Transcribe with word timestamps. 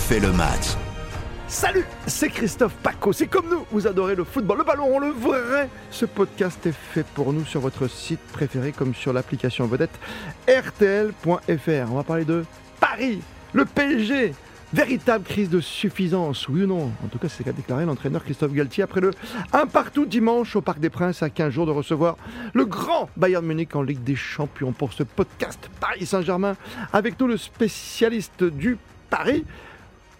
refait 0.00 0.20
le 0.20 0.32
match. 0.32 0.76
Salut, 1.46 1.84
c'est 2.06 2.30
Christophe 2.30 2.72
Paco. 2.82 3.12
C'est 3.12 3.26
comme 3.26 3.50
nous, 3.50 3.66
vous 3.70 3.86
adorez 3.86 4.14
le 4.14 4.24
football, 4.24 4.58
le 4.58 4.64
ballon, 4.64 4.98
le 4.98 5.10
vrai. 5.10 5.68
Ce 5.90 6.06
podcast 6.06 6.64
est 6.64 6.72
fait 6.72 7.04
pour 7.04 7.34
nous 7.34 7.44
sur 7.44 7.60
votre 7.60 7.86
site 7.86 8.20
préféré 8.32 8.72
comme 8.72 8.94
sur 8.94 9.12
l'application 9.12 9.66
vedette 9.66 9.90
RTL.fr. 10.48 11.92
On 11.92 11.96
va 11.96 12.02
parler 12.02 12.24
de 12.24 12.44
Paris, 12.80 13.20
le 13.52 13.66
PSG. 13.66 14.32
Véritable 14.72 15.24
crise 15.24 15.50
de 15.50 15.60
suffisance, 15.60 16.48
oui 16.48 16.62
ou 16.62 16.66
non? 16.66 16.92
En 17.04 17.08
tout 17.08 17.18
cas, 17.18 17.28
c'est 17.28 17.38
ce 17.38 17.42
qu'a 17.42 17.52
déclaré 17.52 17.84
l'entraîneur 17.84 18.24
Christophe 18.24 18.52
Galtier 18.52 18.84
après 18.84 19.00
le 19.00 19.10
1 19.52 19.66
partout 19.66 20.06
dimanche 20.06 20.56
au 20.56 20.62
Parc 20.62 20.78
des 20.78 20.90
Princes 20.90 21.22
à 21.22 21.28
15 21.28 21.52
jours 21.52 21.66
de 21.66 21.72
recevoir 21.72 22.16
le 22.54 22.64
grand 22.64 23.10
Bayern 23.16 23.44
Munich 23.44 23.76
en 23.76 23.82
Ligue 23.82 24.04
des 24.04 24.16
Champions. 24.16 24.72
Pour 24.72 24.94
ce 24.94 25.02
podcast 25.02 25.68
Paris 25.78 26.06
Saint-Germain, 26.06 26.56
avec 26.92 27.20
nous 27.20 27.26
le 27.26 27.36
spécialiste 27.36 28.44
du 28.44 28.78
Paris, 29.10 29.44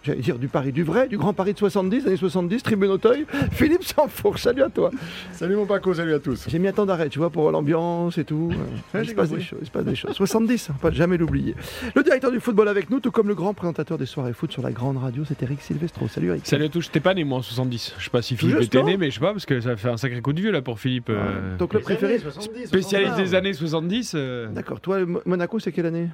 j'allais 0.03 0.21
dire 0.21 0.37
du 0.39 0.47
Paris 0.47 0.71
du 0.71 0.83
vrai, 0.83 1.07
du 1.07 1.17
Grand 1.17 1.33
Paris 1.33 1.53
de 1.53 1.57
70, 1.59 2.07
années 2.07 2.17
70, 2.17 2.63
Tribune 2.63 2.89
Auteuil, 2.91 3.25
Philippe 3.51 3.83
Sanfourche, 3.83 4.41
salut 4.43 4.63
à 4.63 4.69
toi. 4.69 4.91
Salut 5.33 5.55
mon 5.55 5.65
Paco, 5.65 5.93
salut 5.93 6.13
à 6.13 6.19
tous. 6.19 6.45
J'ai 6.47 6.59
mis 6.59 6.67
un 6.67 6.71
temps 6.73 6.85
d'arrêt, 6.85 7.09
tu 7.09 7.19
vois, 7.19 7.29
pour 7.29 7.51
l'ambiance 7.51 8.17
et 8.17 8.23
tout. 8.25 8.51
Il, 8.93 9.05
se 9.07 9.13
passe 9.13 9.29
des 9.29 9.41
choses, 9.41 9.59
il 9.61 9.65
se 9.67 9.71
passe 9.71 9.85
des 9.85 9.95
choses. 9.95 10.13
70, 10.15 10.69
on 10.71 10.73
peut 10.73 10.91
jamais 10.91 11.17
l'oublier. 11.17 11.55
Le 11.95 12.03
directeur 12.03 12.31
du 12.31 12.39
football 12.39 12.67
avec 12.67 12.89
nous, 12.89 12.99
tout 12.99 13.11
comme 13.11 13.27
le 13.27 13.35
grand 13.35 13.53
présentateur 13.53 13.97
des 13.97 14.05
soirées 14.05 14.33
foot 14.33 14.51
sur 14.51 14.61
la 14.61 14.71
grande 14.71 14.97
radio, 14.97 15.23
c'est 15.25 15.41
Eric 15.43 15.61
Silvestro. 15.61 16.07
Salut 16.07 16.29
Eric. 16.29 16.47
Salut 16.47 16.65
à 16.65 16.69
tous, 16.69 16.81
j'étais 16.81 16.99
pas 16.99 17.13
né 17.13 17.23
moi 17.23 17.39
en 17.39 17.41
70. 17.41 17.95
Je 17.97 18.03
sais 18.03 18.09
pas 18.09 18.21
si 18.21 18.35
Philippe 18.37 18.61
était 18.61 18.83
né, 18.83 18.97
mais 18.97 19.09
je 19.09 19.15
sais 19.15 19.21
pas, 19.21 19.31
parce 19.33 19.45
que 19.45 19.59
ça 19.61 19.75
fait 19.77 19.89
un 19.89 19.97
sacré 19.97 20.21
coup 20.21 20.33
de 20.33 20.41
vieux 20.41 20.51
là 20.51 20.61
pour 20.61 20.79
Philippe. 20.79 21.09
euh, 21.09 21.57
Donc 21.57 21.73
le 21.73 21.79
préféré 21.79 22.19
spécialiste 22.65 23.17
des 23.17 23.35
années 23.35 23.53
70. 23.53 24.13
euh, 24.15 24.47
D'accord, 24.49 24.79
toi, 24.79 25.05
Mo- 25.05 25.21
Monaco, 25.25 25.59
c'est 25.59 25.71
quelle 25.71 25.85
année? 25.85 26.09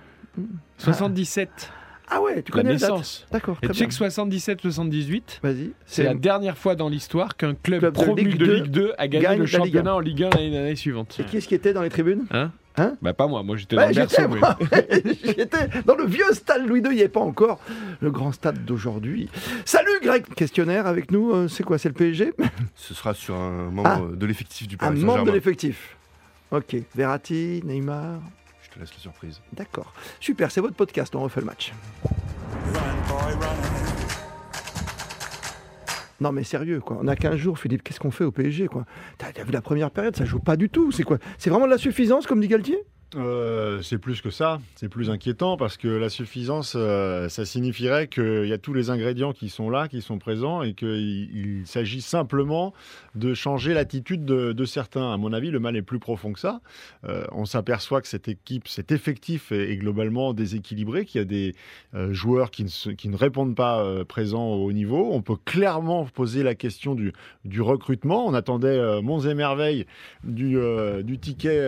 77, 0.78 1.72
Ah 2.10 2.22
ouais, 2.22 2.42
tu 2.42 2.52
la 2.52 2.58
connais 2.58 2.74
la 2.74 2.80
date 2.80 2.90
naissance. 2.92 3.28
D'accord, 3.32 3.58
Et 3.62 3.68
tu 3.68 3.74
sais 3.74 3.86
que 3.88 3.94
77-78, 3.94 5.40
Vas-y. 5.44 5.72
c'est 5.86 6.04
la 6.04 6.14
dernière 6.14 6.58
fois 6.58 6.76
dans 6.76 6.90
l'histoire 6.90 7.36
qu'un 7.36 7.54
club, 7.54 7.80
Club 7.82 7.94
de 7.96 8.00
promu 8.02 8.22
Ligue 8.24 8.38
de 8.38 8.46
2 8.46 8.54
Ligue 8.56 8.72
2 8.72 8.94
a 8.98 9.08
gagné 9.08 9.24
gagne 9.26 9.40
le 9.40 9.46
championnat 9.46 9.96
en 9.96 10.00
Ligue 10.00 10.24
1 10.24 10.30
l'année 10.30 10.50
l'année 10.52 10.76
suivante. 10.76 11.18
Et 11.20 11.24
qui 11.26 11.38
est-ce 11.38 11.48
qui 11.48 11.56
était 11.56 11.74
dans 11.74 11.82
les 11.82 11.90
tribunes 11.90 12.26
Hein 12.32 12.52
Hein 12.80 12.96
Bah 13.02 13.12
pas 13.14 13.26
moi, 13.28 13.42
moi 13.42 13.58
j'étais 13.58 13.76
Ouais, 13.76 13.92
dans 13.92 14.02
le 14.02 14.08
j'étais, 14.08 14.28
berceau. 14.28 14.58
mais-. 14.72 15.16
J'étais 15.26 15.68
dans 15.86 15.96
le 15.96 16.06
vieux 16.06 16.32
stade 16.32 16.68
Louis 16.68 16.80
II, 16.80 16.86
il 16.92 16.94
n'y 16.96 17.00
avait 17.00 17.10
pas 17.10 17.20
encore 17.22 17.60
le 18.02 18.12
grand 18.12 18.32
stade 18.32 18.64
d'aujourd'hui. 18.66 19.30
Salut 19.66 19.90
Greg 20.04 20.26
Questionnaire 20.36 20.86
avec 20.86 21.12
nous, 21.12 21.32
euh, 21.34 21.48
c'est 21.48 21.64
quoi 21.64 21.80
C'est 21.80 21.90
le 21.90 21.96
PSG 21.96 22.34
Ce 22.76 22.94
sera 22.94 23.16
sur 23.16 23.34
un 23.36 23.72
membre 23.72 24.10
Ah. 24.14 24.16
de 24.16 24.26
l'effectif 24.28 24.68
du 24.68 24.76
Un 24.76 24.78
Paris 24.78 25.00
membre 25.04 25.26
de 25.26 25.32
l'effectif. 25.32 25.98
Ok, 26.52 26.76
Verratti, 26.96 27.62
Neymar. 27.66 28.20
Laisse 28.80 28.94
la 28.94 29.00
surprise. 29.00 29.42
D'accord. 29.54 29.94
Super, 30.20 30.52
c'est 30.52 30.62
votre 30.62 30.76
podcast, 30.76 31.16
on 31.16 31.22
refait 31.22 31.42
le 31.42 31.48
match. 31.48 31.74
Non 36.20 36.32
mais 36.32 36.44
sérieux 36.44 36.80
quoi, 36.80 36.98
on 37.00 37.08
a 37.08 37.16
15 37.16 37.36
jours 37.36 37.60
Philippe, 37.60 37.84
qu'est-ce 37.84 38.00
qu'on 38.00 38.10
fait 38.10 38.24
au 38.24 38.32
PSG 38.32 38.68
quoi? 38.68 38.86
T'as 39.20 39.32
vu 39.44 39.52
la 39.52 39.62
première 39.62 39.92
période, 39.92 40.16
ça 40.16 40.26
joue 40.26 40.40
pas 40.40 40.58
du 40.58 40.68
tout, 40.68 40.92
c'est 40.92 41.04
quoi? 41.04 41.20
C'est 41.38 41.52
vraiment 41.52 41.66
de 41.66 41.72
la 41.72 41.78
suffisance 41.78 42.26
comme 42.26 42.42
dit 42.42 42.48
Galtier? 42.48 42.84
Euh, 43.16 43.82
c'est 43.84 44.00
plus 44.00 44.20
que 44.20 44.30
ça, 44.30 44.60
c'est 44.76 44.90
plus 44.90 45.10
inquiétant 45.10 45.56
parce 45.56 45.78
que 45.78 45.88
la 45.88 46.10
suffisance, 46.10 46.74
euh, 46.76 47.30
ça 47.30 47.46
signifierait 47.46 48.10
qu'il 48.10 48.46
y 48.46 48.52
a 48.52 48.58
tous 48.58 48.74
les 48.74 48.90
ingrédients 48.90 49.32
qui 49.32 49.48
sont 49.48 49.70
là, 49.70 49.88
qui 49.88 50.02
sont 50.02 50.18
présents 50.18 50.62
et 50.62 50.74
qu'il 50.74 51.30
il 51.34 51.66
s'agit 51.66 52.02
simplement 52.02 52.74
de 53.16 53.34
changer 53.34 53.74
l'attitude 53.74 54.26
de, 54.26 54.66
certains. 54.66 55.14
À 55.14 55.16
mon 55.16 55.32
avis, 55.32 55.52
le 55.52 55.60
mal 55.62 55.78
est 55.78 55.82
plus 55.82 56.00
profond 56.00 56.34
que 56.34 56.40
ça. 56.40 56.60
Euh, 57.06 57.26
on 57.32 57.46
s'aperçoit 57.46 58.02
que 58.02 58.10
cette 58.10 58.28
équipe, 58.28 58.68
cet 58.68 58.92
effectif 58.92 59.54
est, 59.54 59.78
globalement 59.78 60.34
déséquilibré, 60.34 61.06
qu'il 61.06 61.20
y 61.20 61.22
a 61.22 61.26
des 61.26 61.56
joueurs 62.12 62.52
qui 62.52 62.66
ne, 62.66 63.16
répondent 63.16 63.56
pas 63.56 64.04
présents 64.06 64.50
au 64.50 64.72
niveau. 64.74 65.12
On 65.14 65.22
peut 65.22 65.38
clairement 65.46 66.06
poser 66.06 66.44
la 66.44 66.56
question 66.56 66.94
du, 66.94 67.62
recrutement. 67.62 68.28
On 68.28 68.34
attendait 68.34 69.02
monts 69.02 69.22
et 69.22 69.34
merveilles 69.34 69.86
du, 70.26 70.58
du 71.04 71.20
ticket. 71.20 71.62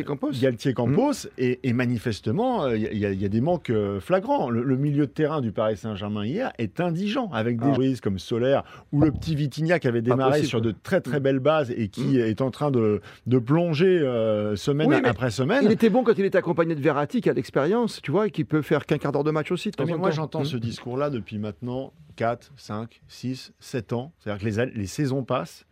Euh, 0.00 0.02
Galtier 0.02 0.04
Campos 0.04 0.30
Galtier 0.40 0.74
Campos 0.74 1.28
et, 1.38 1.60
et 1.62 1.72
manifestement 1.72 2.64
euh, 2.64 2.76
il 2.76 2.82
y, 2.98 3.06
a- 3.06 3.10
il 3.12 3.20
y 3.20 3.24
a 3.24 3.28
des 3.28 3.40
manques 3.40 3.70
euh, 3.70 4.00
flagrants. 4.00 4.50
Le, 4.50 4.62
le 4.62 4.76
milieu 4.76 5.06
de 5.06 5.10
terrain 5.12 5.40
du 5.40 5.52
Paris 5.52 5.76
Saint-Germain 5.76 6.24
hier 6.24 6.52
est 6.58 6.80
indigent 6.80 7.28
avec 7.32 7.58
des 7.58 7.66
Ah. 7.68 7.74
joueurs 7.74 8.00
comme 8.02 8.18
Solaire 8.18 8.62
ou 8.92 9.00
le 9.02 9.10
petit 9.12 9.34
Vitignac 9.34 9.82
qui 9.82 9.88
avait 9.88 10.02
démarré 10.02 10.42
sur 10.42 10.60
de 10.60 10.72
très 10.72 11.00
très 11.00 11.20
belles 11.20 11.38
bases 11.40 11.70
et 11.70 11.88
qui 11.88 12.18
est 12.18 12.40
en 12.40 12.50
train 12.50 12.70
de, 12.70 13.00
de 13.26 13.38
plonger 13.38 13.98
euh, 14.00 14.56
semaine 14.56 14.88
Oui, 14.88 14.96
après 15.04 15.30
semaine. 15.30 15.62
Il 15.64 15.70
était 15.72 15.90
bon 15.90 16.04
quand 16.04 16.14
il 16.18 16.24
était 16.24 16.38
accompagné 16.38 16.74
de 16.74 16.80
Verratti 16.80 17.20
qui 17.20 17.30
a 17.30 17.32
l'expérience, 17.32 18.00
tu 18.02 18.10
vois, 18.10 18.26
et 18.26 18.30
qui 18.30 18.44
peut 18.44 18.62
faire 18.62 18.86
qu'un 18.86 18.98
quart 18.98 19.12
d'heure 19.12 19.24
de 19.24 19.30
match 19.30 19.50
aussi. 19.52 19.70
de 19.70 19.76
temps 19.76 19.84
Mais 19.86 19.94
en 19.94 19.98
moi 19.98 20.10
j'entends 20.10 20.44
ce 20.44 20.56
discours-là 20.56 21.10
depuis 21.10 21.38
maintenant 21.38 21.92
4, 22.16 22.52
5, 22.56 23.00
6, 23.08 23.52
7 23.60 23.92
ans. 23.92 24.12
C'est-à-dire 24.18 24.42
que 24.42 24.60
les, 24.60 24.66
les 24.74 24.86
saisons 24.86 25.22
passent 25.24 25.66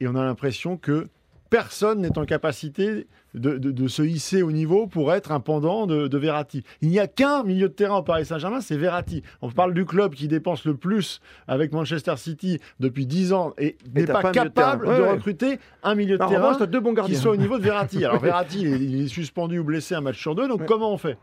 et 0.00 0.08
on 0.08 0.14
a 0.14 0.24
l'impression 0.24 0.76
que 0.76 1.06
personne 1.50 2.00
n'est 2.00 2.16
en 2.18 2.24
capacité 2.24 3.06
de, 3.34 3.58
de- 3.58 3.70
de 3.70 3.88
se 3.88 4.02
hisser 4.02 4.42
au 4.42 4.52
niveau 4.52 4.86
pour 4.86 5.12
être 5.12 5.32
un 5.32 5.40
pendant 5.40 5.86
de, 5.86 6.08
de 6.08 6.18
Verratti. 6.18 6.62
Il 6.80 6.88
n'y 6.88 6.98
a 7.00 7.06
qu'un 7.06 7.42
milieu 7.44 7.68
de 7.68 7.72
terrain 7.74 7.96
au 7.96 8.02
Paris 8.02 8.26
Saint-Germain, 8.26 8.60
c'est 8.60 8.76
Verratti. 8.76 9.22
On 9.40 9.50
parle 9.50 9.74
du 9.74 9.84
club 9.84 10.14
qui 10.14 10.28
dépense 10.28 10.64
le 10.64 10.74
plus 10.74 11.20
avec 11.48 11.72
Manchester 11.72 12.14
City 12.16 12.58
depuis 12.80 13.06
10 13.06 13.32
ans 13.32 13.54
et 13.58 13.76
n'est 13.94 14.04
pas, 14.06 14.30
capable 14.32 14.52
terrain. 14.52 14.76
de 14.76 14.84
Ouais, 14.84 15.00
ouais. 15.00 15.12
recruter 15.12 15.58
un 15.82 15.94
milieu 15.94 16.18
de 16.18 16.22
En 16.22 16.28
terrain 16.28 16.42
revanche, 16.44 16.58
t'as 16.58 16.66
deux 16.66 16.80
bons 16.80 16.90
qui 16.90 16.96
gardiens. 16.96 17.18
soit 17.18 17.32
au 17.32 17.36
niveau 17.36 17.58
de 17.58 17.62
Verratti. 17.64 18.04
Alors 18.04 18.18
Verratti, 18.22 18.60
il 18.62 18.66
est, 18.72 18.78
il 18.78 19.04
est 19.04 19.08
suspendu 19.08 19.58
ou 19.58 19.64
blessé 19.64 19.94
un 19.94 20.00
match 20.00 20.20
sur 20.20 20.34
deux, 20.34 20.48
donc 20.48 20.60
Ouais. 20.60 20.66
comment 20.66 20.92
on 20.92 20.98
fait? 20.98 21.16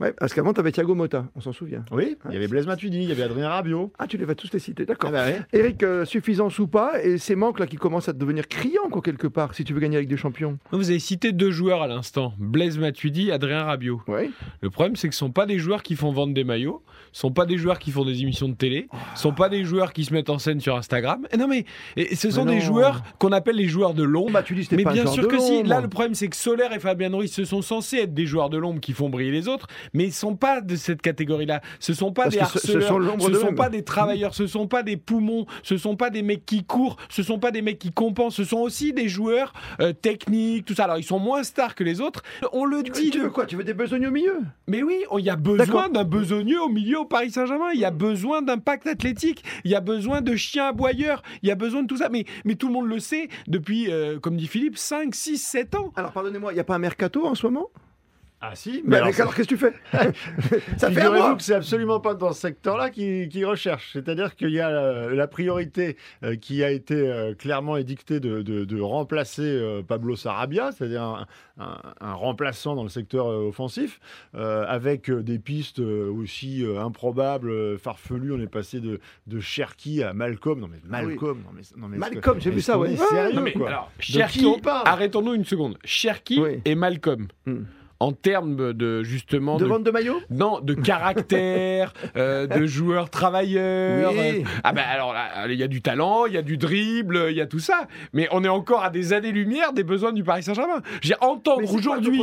Ouais, 0.00 0.12
parce 0.12 0.32
qu'avant, 0.32 0.52
t'avais 0.52 0.70
Thiago 0.70 0.94
Motta, 0.94 1.26
on 1.34 1.40
s'en 1.40 1.52
souvient. 1.52 1.84
Oui, 1.90 2.16
il 2.28 2.32
y 2.32 2.36
avait 2.36 2.46
Blaise 2.46 2.68
Matuidi, 2.68 2.98
il 3.02 3.08
y 3.08 3.10
avait 3.12 3.24
Adrien 3.24 3.48
Rabiot. 3.48 3.92
Ah, 3.98 4.06
tu 4.06 4.16
les 4.16 4.24
vas 4.24 4.36
tous 4.36 4.48
les 4.52 4.60
citer, 4.60 4.86
d'accord. 4.86 5.10
Ah 5.12 5.12
bah 5.12 5.24
ouais. 5.26 5.40
Eric, 5.52 5.82
euh, 5.82 6.04
suffisance 6.04 6.56
ou 6.60 6.68
pas, 6.68 7.02
et 7.02 7.18
ces 7.18 7.34
manques 7.34 7.58
là 7.58 7.66
qui 7.66 7.74
commencent 7.76 8.08
à 8.08 8.12
devenir 8.12 8.46
criants, 8.46 8.88
quoi, 8.92 9.02
quelque 9.02 9.26
part, 9.26 9.54
si 9.54 9.64
tu 9.64 9.74
veux 9.74 9.80
gagner 9.80 9.96
avec 9.96 10.08
des 10.08 10.16
champions. 10.16 10.56
Vous 10.70 10.88
avez 10.90 11.00
cité 11.00 11.32
deux 11.32 11.47
joueurs 11.50 11.82
à 11.82 11.86
l'instant, 11.88 12.32
Blaise 12.38 12.78
Matuidi, 12.78 13.30
Adrien 13.30 13.64
Rabiot. 13.64 14.00
Ouais. 14.08 14.30
Le 14.60 14.70
problème, 14.70 14.96
c'est 14.96 15.08
que 15.08 15.14
ce 15.14 15.18
sont 15.20 15.30
pas 15.30 15.46
des 15.46 15.58
joueurs 15.58 15.82
qui 15.82 15.96
font 15.96 16.12
vendre 16.12 16.34
des 16.34 16.44
maillots, 16.44 16.82
ce 17.12 17.20
sont 17.20 17.30
pas 17.32 17.46
des 17.46 17.56
joueurs 17.58 17.78
qui 17.78 17.90
font 17.90 18.04
des 18.04 18.22
émissions 18.22 18.48
de 18.48 18.54
télé, 18.54 18.88
ce 19.14 19.22
sont 19.22 19.32
pas 19.32 19.48
des 19.48 19.64
joueurs 19.64 19.92
qui 19.92 20.04
se 20.04 20.12
mettent 20.12 20.30
en 20.30 20.38
scène 20.38 20.60
sur 20.60 20.76
Instagram. 20.76 21.26
Et 21.32 21.36
non 21.36 21.48
mais, 21.48 21.64
et 21.96 22.14
ce 22.16 22.30
sont 22.30 22.44
Mais 22.44 22.56
des 22.56 22.60
joueurs 22.60 23.02
qu'on 23.18 23.32
appelle 23.32 23.56
les 23.56 23.68
joueurs 23.68 23.94
de 23.94 24.02
l'ombre. 24.02 24.40
C'était 24.46 24.76
Mais 24.76 24.82
pas 24.84 24.90
un 24.90 24.94
bien 24.94 25.06
sûr 25.06 25.26
que 25.28 25.38
si. 25.38 25.62
Là, 25.62 25.80
le 25.80 25.88
problème, 25.88 26.14
c'est 26.14 26.28
que 26.28 26.36
Solaire 26.36 26.72
et 26.72 26.78
Fabien 26.78 27.10
Ruiz, 27.14 27.32
ce 27.32 27.44
sont 27.44 27.62
censés 27.62 27.98
être 27.98 28.14
des 28.14 28.26
joueurs 28.26 28.50
de 28.50 28.58
l'ombre 28.58 28.80
qui 28.80 28.92
font 28.92 29.08
briller 29.08 29.30
les 29.30 29.48
autres, 29.48 29.66
mais 29.94 30.04
ils 30.04 30.12
sont 30.12 30.36
pas 30.36 30.60
de 30.60 30.76
cette 30.76 31.02
catégorie-là. 31.02 31.60
Ce 31.80 31.94
sont 31.94 32.12
pas 32.12 32.24
Parce 32.24 32.34
des 32.34 32.38
ce- 32.40 32.42
harceleurs, 32.76 32.88
sont 32.88 33.18
ce 33.20 33.24
sont 33.26 33.30
d'eux-mêmes. 33.40 33.54
pas 33.54 33.68
des 33.68 33.84
travailleurs, 33.84 34.34
ce 34.34 34.46
sont 34.46 34.66
pas 34.66 34.82
des 34.82 34.96
poumons, 34.96 35.46
ce 35.62 35.76
sont 35.76 35.96
pas 35.96 36.10
des 36.10 36.22
mecs 36.22 36.44
qui 36.46 36.64
courent, 36.64 36.96
ce 37.08 37.22
sont 37.22 37.38
pas 37.38 37.50
des 37.50 37.62
mecs 37.62 37.78
qui 37.78 37.90
compensent, 37.92 38.36
ce 38.36 38.44
sont 38.44 38.58
aussi 38.58 38.92
des 38.92 39.08
joueurs 39.08 39.52
euh, 39.80 39.92
techniques, 39.92 40.64
tout 40.66 40.74
ça. 40.74 40.84
Alors, 40.84 40.98
ils 40.98 41.02
sont 41.04 41.18
moins 41.18 41.37
stars 41.42 41.74
que 41.74 41.84
les 41.84 42.00
autres. 42.00 42.22
On 42.52 42.64
le 42.64 42.82
Tu, 42.82 42.90
dit. 42.92 43.10
tu 43.10 43.20
veux 43.20 43.30
quoi 43.30 43.46
Tu 43.46 43.56
veux 43.56 43.64
des 43.64 43.74
besognes 43.74 44.06
au 44.06 44.10
milieu? 44.10 44.38
Mais 44.66 44.82
oui, 44.82 45.04
il 45.18 45.24
y 45.24 45.30
a 45.30 45.36
besoin 45.36 45.88
d'un 45.88 46.04
besogneux 46.04 46.60
au 46.62 46.68
milieu 46.68 47.00
au 47.00 47.04
Paris 47.04 47.30
Saint-Germain. 47.30 47.70
Il 47.74 47.80
y 47.80 47.84
a 47.84 47.90
besoin 47.90 48.42
d'impact 48.42 48.86
athlétique. 48.86 49.44
Il 49.64 49.70
y 49.70 49.74
a 49.74 49.80
besoin 49.80 50.20
de 50.20 50.34
chiens 50.36 50.68
aboyeurs. 50.68 51.22
Il 51.42 51.48
y 51.48 51.52
a 51.52 51.54
besoin 51.54 51.82
de 51.82 51.86
tout 51.86 51.96
ça. 51.96 52.08
Mais, 52.08 52.24
mais 52.44 52.54
tout 52.54 52.68
le 52.68 52.72
monde 52.72 52.88
le 52.88 52.98
sait 52.98 53.28
depuis, 53.46 53.90
euh, 53.90 54.18
comme 54.18 54.36
dit 54.36 54.46
Philippe, 54.46 54.78
5, 54.78 55.14
6, 55.14 55.38
7 55.38 55.74
ans. 55.74 55.92
Alors, 55.96 56.12
pardonnez-moi, 56.12 56.52
il 56.52 56.54
n'y 56.56 56.60
a 56.60 56.64
pas 56.64 56.74
un 56.74 56.78
mercato 56.78 57.26
en 57.26 57.34
ce 57.34 57.46
moment? 57.46 57.68
Ah 58.40 58.54
si, 58.54 58.82
Mais 58.84 58.96
alors, 58.98 59.08
alors, 59.18 59.34
qu'est-ce 59.34 59.48
que 59.48 59.54
tu 59.54 59.58
fais 59.58 59.72
Ça 60.78 60.90
fait 60.92 61.02
un 61.02 61.34
que 61.34 61.42
c'est 61.42 61.54
absolument 61.56 61.98
pas 61.98 62.14
dans 62.14 62.32
ce 62.32 62.40
secteur-là 62.40 62.90
qu'ils 62.90 63.28
qu'ils 63.28 63.44
recherchent. 63.44 63.90
C'est-à-dire 63.94 64.36
qu'il 64.36 64.50
y 64.50 64.60
a 64.60 64.68
euh, 64.68 65.14
la 65.14 65.26
priorité 65.26 65.96
euh, 66.22 66.36
qui 66.36 66.62
a 66.62 66.70
été 66.70 66.94
euh, 66.94 67.34
clairement 67.34 67.76
édictée 67.76 68.20
de, 68.20 68.42
de- 68.42 68.64
de 68.64 68.80
remplacer 68.80 69.42
euh, 69.42 69.82
Pablo 69.82 70.14
Sarabia, 70.14 70.70
c'est-à-dire 70.70 71.02
un, 71.02 71.26
un- 71.58 71.78
un 72.00 72.12
remplaçant 72.12 72.76
dans 72.76 72.84
le 72.84 72.88
secteur 72.88 73.26
offensif, 73.26 73.98
avec 74.34 75.10
des 75.10 75.38
pistes 75.40 75.80
aussi 75.80 76.64
improbables, 76.78 77.76
farfelues. 77.78 78.32
On 78.34 78.40
est 78.40 78.46
passé 78.46 78.78
de, 78.80 79.00
de 79.26 79.40
Cherki 79.40 80.02
à 80.04 80.12
Malcolm. 80.12 80.60
Non 80.60 80.68
mais 80.68 80.78
Malcolm, 80.84 81.38
non 81.44 81.50
mais, 81.54 81.62
non, 81.76 81.88
mais 81.88 81.98
Malcolm, 81.98 82.40
j'ai 82.40 82.50
vu 82.50 82.60
ça, 82.60 82.78
ouais. 82.78 82.96
sérieux, 82.96 83.34
Non, 83.34 83.42
mais 83.42 83.52
quoi 83.52 83.68
alors, 83.68 83.90
qui 84.00 84.12
Cherki, 84.12 84.46
arrêtons-nous 84.84 85.34
une 85.34 85.44
seconde. 85.44 85.76
Cherki 85.84 86.40
Oui. 86.40 86.60
et 86.64 86.74
Malcolm. 86.76 87.26
Hmm. 87.46 87.62
En 88.00 88.12
termes 88.12 88.72
de 88.74 89.02
justement 89.02 89.56
De 89.56 89.64
de, 89.64 89.68
vente 89.68 89.82
de 89.82 89.90
maillot 89.90 90.20
non 90.30 90.60
de 90.60 90.74
caractère, 90.74 91.92
euh, 92.16 92.46
de 92.46 92.64
joueurs 92.66 93.10
travailleurs. 93.10 94.12
Oui. 94.12 94.44
ah 94.62 94.72
ben 94.72 94.84
alors 94.88 95.12
là, 95.12 95.46
il 95.48 95.54
y 95.58 95.62
a 95.64 95.66
du 95.68 95.82
talent, 95.82 96.26
il 96.26 96.34
y 96.34 96.36
a 96.36 96.42
du 96.42 96.56
dribble, 96.58 97.26
il 97.30 97.36
y 97.36 97.40
a 97.40 97.46
tout 97.46 97.58
ça. 97.58 97.88
Mais 98.12 98.28
on 98.30 98.44
est 98.44 98.48
encore 98.48 98.84
à 98.84 98.90
des 98.90 99.12
années-lumière 99.12 99.72
des 99.72 99.82
besoins 99.82 100.12
du 100.12 100.22
Paris 100.22 100.42
Saint-Germain. 100.44 100.80
J'ai 101.00 101.14
entendre 101.20 101.62
quoi 101.66 101.76
aujourd'hui. 101.78 102.22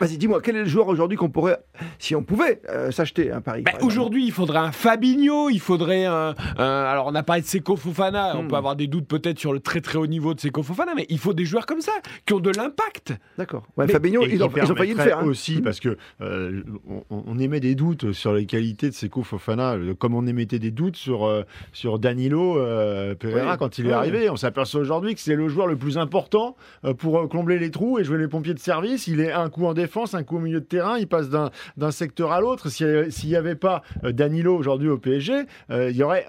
Vas-y, 0.00 0.18
dis-moi, 0.18 0.40
quel 0.42 0.56
est 0.56 0.60
le 0.64 0.68
joueur 0.68 0.88
aujourd'hui 0.88 1.16
qu'on 1.16 1.30
pourrait, 1.30 1.58
si 1.98 2.16
on 2.16 2.22
pouvait, 2.24 2.60
euh, 2.68 2.90
s'acheter 2.90 3.30
un 3.30 3.40
Paris 3.40 3.62
Bah, 3.62 3.72
Aujourd'hui, 3.82 4.24
il 4.26 4.32
faudrait 4.32 4.58
un 4.58 4.72
Fabinho, 4.72 5.48
il 5.50 5.60
faudrait 5.60 6.06
un. 6.06 6.34
un- 6.58 6.64
alors, 6.84 7.06
on 7.06 7.14
a 7.14 7.22
parlé 7.22 7.42
de 7.42 7.46
Seko 7.46 7.76
Fofana, 7.76 8.36
on 8.36 8.42
Hmm. 8.44 8.48
peut 8.48 8.56
avoir 8.56 8.74
des 8.76 8.86
doutes 8.88 9.06
peut-être 9.06 9.38
sur 9.38 9.52
le 9.52 9.60
très 9.60 9.80
très 9.80 9.96
haut 9.98 10.06
niveau 10.08 10.34
de 10.34 10.40
Seko 10.40 10.62
Fofana, 10.62 10.92
mais 10.96 11.06
il 11.08 11.18
faut 11.18 11.34
des 11.34 11.44
joueurs 11.44 11.66
comme 11.66 11.80
ça, 11.80 11.92
qui 12.26 12.32
ont 12.34 12.40
de 12.40 12.50
l'impact. 12.50 13.12
D'accord. 13.38 13.62
Ouais, 13.76 13.86
Fabinho, 13.88 14.22
ils 14.26 14.42
ont, 14.42 14.50
ils 14.56 14.72
ont 14.72 14.76
failli 14.76 14.94
le 14.94 15.03
faire, 15.04 15.18
hein. 15.20 15.24
aussi 15.24 15.60
parce 15.60 15.80
que 15.80 15.96
euh, 16.20 16.62
on, 16.88 17.04
on 17.26 17.38
émet 17.38 17.60
des 17.60 17.74
doutes 17.74 18.12
sur 18.12 18.32
les 18.32 18.46
qualités 18.46 18.88
de 18.88 18.94
Seko 18.94 19.22
Fofana, 19.22 19.76
comme 19.98 20.14
on 20.14 20.26
émettait 20.26 20.58
des 20.58 20.70
doutes 20.70 20.96
sur, 20.96 21.26
euh, 21.26 21.42
sur 21.72 21.98
Danilo 21.98 22.58
euh, 22.58 23.14
Pereira 23.14 23.52
Oui. 23.52 23.58
quand 23.58 23.78
il 23.78 23.86
est 23.86 23.92
arrivé. 23.92 24.30
On 24.30 24.36
s'aperçoit 24.36 24.80
aujourd'hui 24.80 25.14
que 25.14 25.20
c'est 25.20 25.36
le 25.36 25.48
joueur 25.48 25.66
le 25.66 25.76
plus 25.76 25.98
important 25.98 26.56
pour 26.98 27.28
combler 27.28 27.58
les 27.58 27.70
trous 27.70 27.98
et 27.98 28.04
jouer 28.04 28.18
les 28.18 28.28
pompiers 28.28 28.54
de 28.54 28.58
service. 28.58 29.06
Il 29.06 29.20
est 29.20 29.32
un 29.32 29.48
coup 29.50 29.66
en 29.66 29.74
défense, 29.74 30.14
un 30.14 30.22
coup 30.22 30.36
au 30.36 30.40
milieu 30.40 30.60
de 30.60 30.66
terrain. 30.66 30.98
Il 30.98 31.06
passe 31.06 31.28
d'un 31.30 31.90
secteur 31.90 32.32
à 32.32 32.40
l'autre. 32.40 32.68
S'il 32.68 33.28
n'y 33.28 33.36
avait 33.36 33.54
pas 33.56 33.82
Danilo 34.02 34.56
aujourd'hui 34.56 34.88
au 34.88 34.98
PSG, 34.98 35.44
il 35.70 35.96
y 35.96 36.02
aurait 36.02 36.26